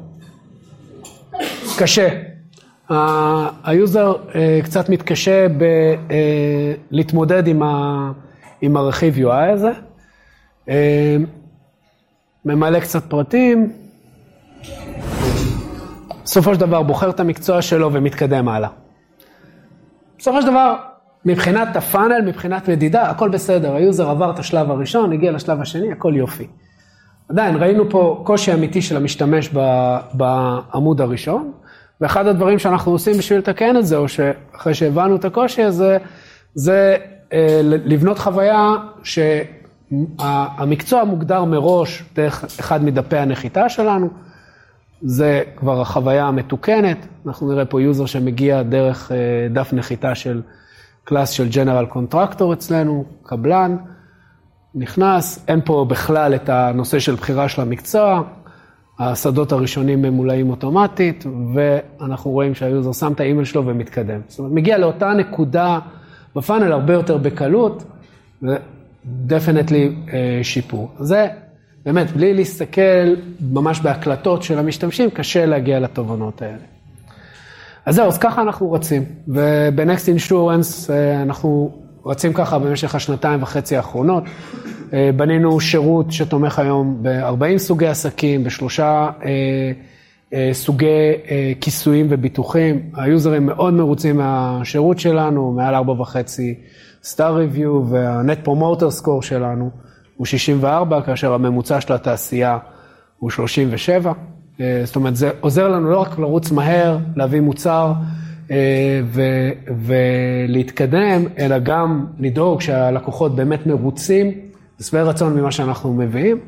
קשה. 1.79 2.09
היוזר 3.64 4.14
אה, 4.35 4.61
קצת 4.64 4.88
מתקשה 4.88 5.46
אה, 5.46 5.46
להתמודד 6.90 7.46
עם, 7.46 7.62
ה- 7.62 8.12
עם 8.61 8.76
הרכיב 8.76 9.14
UI 9.16 9.52
הזה, 9.52 9.70
ממלא 12.44 12.81
קצת 12.81 13.05
פרטים, 13.11 13.72
בסופו 16.24 16.55
של 16.55 16.61
דבר 16.61 16.83
בוחר 16.83 17.11
את 17.11 17.20
המקצוע 17.20 17.62
שלו 17.62 17.92
ומתקדם 17.92 18.48
הלאה. 18.48 18.68
בסופו 20.18 20.42
של 20.42 20.46
דבר, 20.48 20.74
מבחינת 21.26 21.76
ה-funnel, 21.76 22.22
מבחינת 22.26 22.68
מדידה, 22.68 23.02
הכל 23.02 23.28
בסדר, 23.28 23.74
היוזר 23.74 24.10
עבר 24.10 24.30
את 24.30 24.38
השלב 24.38 24.70
הראשון, 24.70 25.12
הגיע 25.12 25.32
לשלב 25.32 25.60
השני, 25.60 25.92
הכל 25.92 26.12
יופי. 26.16 26.46
עדיין, 27.28 27.56
ראינו 27.56 27.90
פה 27.90 28.22
קושי 28.26 28.54
אמיתי 28.54 28.82
של 28.82 28.96
המשתמש 28.96 29.50
בעמוד 30.14 31.00
הראשון, 31.00 31.52
ואחד 32.00 32.26
הדברים 32.26 32.58
שאנחנו 32.58 32.92
עושים 32.92 33.18
בשביל 33.18 33.38
לתקן 33.38 33.76
את 33.76 33.86
זה, 33.86 33.96
או 33.96 34.08
שאחרי 34.08 34.74
שהבנו 34.74 35.16
את 35.16 35.24
הקושי 35.24 35.62
הזה, 35.62 35.98
זה 36.54 36.96
אה, 37.32 37.60
לבנות 37.62 38.18
חוויה 38.18 38.74
שהמקצוע 39.02 41.04
מוגדר 41.04 41.44
מראש 41.44 42.04
דרך 42.14 42.44
אחד 42.60 42.84
מדפי 42.84 43.16
הנחיתה 43.16 43.68
שלנו, 43.68 44.08
זה 45.02 45.42
כבר 45.56 45.80
החוויה 45.80 46.24
המתוקנת, 46.24 47.06
אנחנו 47.26 47.52
נראה 47.52 47.64
פה 47.64 47.82
יוזר 47.82 48.06
שמגיע 48.06 48.62
דרך 48.62 49.12
אה, 49.12 49.16
דף 49.50 49.72
נחיתה 49.72 50.14
של 50.14 50.42
class 51.09 51.31
של 51.31 51.49
general 51.48 51.87
contractor 51.87 52.52
אצלנו, 52.53 53.05
קבלן, 53.23 53.77
נכנס, 54.75 55.45
אין 55.49 55.61
פה 55.64 55.87
בכלל 55.88 56.35
את 56.35 56.49
הנושא 56.49 56.99
של 56.99 57.14
בחירה 57.14 57.49
של 57.49 57.62
המקצוע, 57.62 58.23
השדות 58.99 59.53
הראשונים 59.53 60.03
ממולאים 60.03 60.51
אוטומטית, 60.51 61.25
ואנחנו 61.55 62.31
רואים 62.31 62.55
שהיוזר 62.55 62.92
שם 62.92 63.12
את 63.12 63.21
האימייל 63.21 63.45
שלו 63.45 63.66
ומתקדם. 63.66 64.21
זאת 64.29 64.38
אומרת, 64.38 64.53
מגיע 64.53 64.79
לאותה 64.79 65.12
נקודה 65.12 65.79
ב-funnel 66.37 66.72
הרבה 66.73 66.92
יותר 66.92 67.19
בקלות, 67.19 67.85
ו-definitely 68.42 69.96
אה, 70.12 70.40
שיפור. 70.42 70.90
זה 70.99 71.29
באמת, 71.85 72.11
בלי 72.11 72.35
להסתכל 72.35 73.14
ממש 73.53 73.81
בהקלטות 73.81 74.42
של 74.42 74.59
המשתמשים, 74.59 75.11
קשה 75.11 75.47
להגיע 75.47 75.81
לתובנות 75.81 76.42
האלה. 76.42 76.75
אז 77.87 77.94
זהו, 77.94 78.07
אז 78.07 78.18
ככה 78.18 78.42
אנחנו 78.42 78.72
רצים, 78.72 79.05
ובנקסט 79.29 80.09
אינשורנס 80.09 80.90
אה, 80.90 81.22
אנחנו 81.22 81.70
רצים 82.07 82.33
ככה 82.33 82.59
במשך 82.59 82.94
השנתיים 82.94 83.42
וחצי 83.42 83.77
האחרונות. 83.77 84.22
אה, 84.92 85.11
בנינו 85.16 85.61
שירות 85.61 86.12
שתומך 86.12 86.59
היום 86.59 86.99
ב-40 87.03 87.59
סוגי 87.59 87.87
עסקים, 87.87 88.44
בשלושה 88.44 89.11
אה, 90.35 90.51
סוגי 90.53 91.12
כיסויים 91.61 92.07
וביטוחים. 92.11 92.90
היוזרים 92.94 93.46
מאוד 93.46 93.75
מרוצים 93.75 94.16
מהשירות 94.16 94.99
שלנו, 94.99 95.53
מעל 95.53 95.75
4.5 95.75 96.16
סטאר 97.05 97.37
ריוויו, 97.37 97.83
והנט 97.88 98.38
פרומוטר 98.44 98.90
סקור 98.90 99.22
שלנו. 99.22 99.70
הוא 100.16 100.27
64, 100.27 101.03
כאשר 101.03 101.33
הממוצע 101.33 101.81
של 101.81 101.92
התעשייה 101.92 102.59
הוא 103.18 103.31
37. 103.31 104.12
אה, 104.61 104.83
זאת 104.85 104.97
אומרת, 104.97 105.16
זה 105.16 105.31
עוזר 105.40 105.69
לנו 105.69 105.90
לא 105.90 105.99
רק 105.99 106.19
לרוץ 106.19 106.53
מהר, 106.53 106.99
להביא 107.16 107.40
מוצר 107.40 107.92
אה, 108.51 109.01
ו- 109.05 109.51
ולהתקדם, 109.79 111.25
אלא 111.38 111.59
גם 111.59 112.07
לדאוג 112.19 112.61
שהלקוחות 112.61 113.37
באמת 113.37 113.66
מרוצים, 113.66 114.33
שבעי 114.81 115.03
רצון 115.03 115.35
ממה 115.40 115.51
שאנחנו 115.51 115.95
מביאים. 115.95 116.38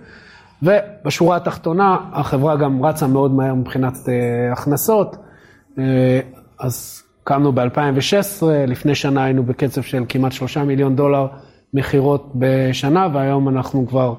ובשורה 0.62 1.36
התחתונה, 1.36 1.96
החברה 2.12 2.56
גם 2.56 2.84
רצה 2.84 3.06
מאוד 3.06 3.34
מהר 3.34 3.54
מבחינת 3.54 3.94
אה, 4.08 4.52
הכנסות. 4.52 5.16
אז 6.60 7.02
קמנו 7.24 7.52
ב-2016, 7.52 8.42
לפני 8.66 8.94
שנה 8.94 9.24
היינו 9.24 9.42
בקצב 9.42 9.82
של 9.82 10.04
כמעט 10.08 10.32
שלושה 10.32 10.64
מיליון 10.64 10.96
דולר 10.96 11.26
מכירות 11.74 12.32
בשנה, 12.34 13.08
והיום 13.14 13.48
אנחנו 13.48 13.86
כבר 13.88 14.14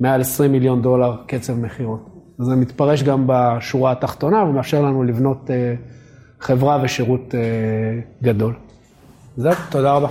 מעל 0.00 0.20
20 0.20 0.52
מיליון 0.52 0.82
דולר 0.82 1.16
קצב 1.26 1.58
מכירות. 1.58 2.13
זה 2.38 2.56
מתפרש 2.56 3.02
גם 3.02 3.24
בשורה 3.26 3.92
התחתונה 3.92 4.42
ומאפשר 4.42 4.82
לנו 4.82 5.02
לבנות 5.02 5.50
אה, 5.50 5.74
חברה 6.40 6.78
ושירות 6.82 7.34
אה, 7.34 7.40
גדול. 8.22 8.54
זהו, 9.36 9.54
תודה 9.70 9.92
רבה. 9.92 10.08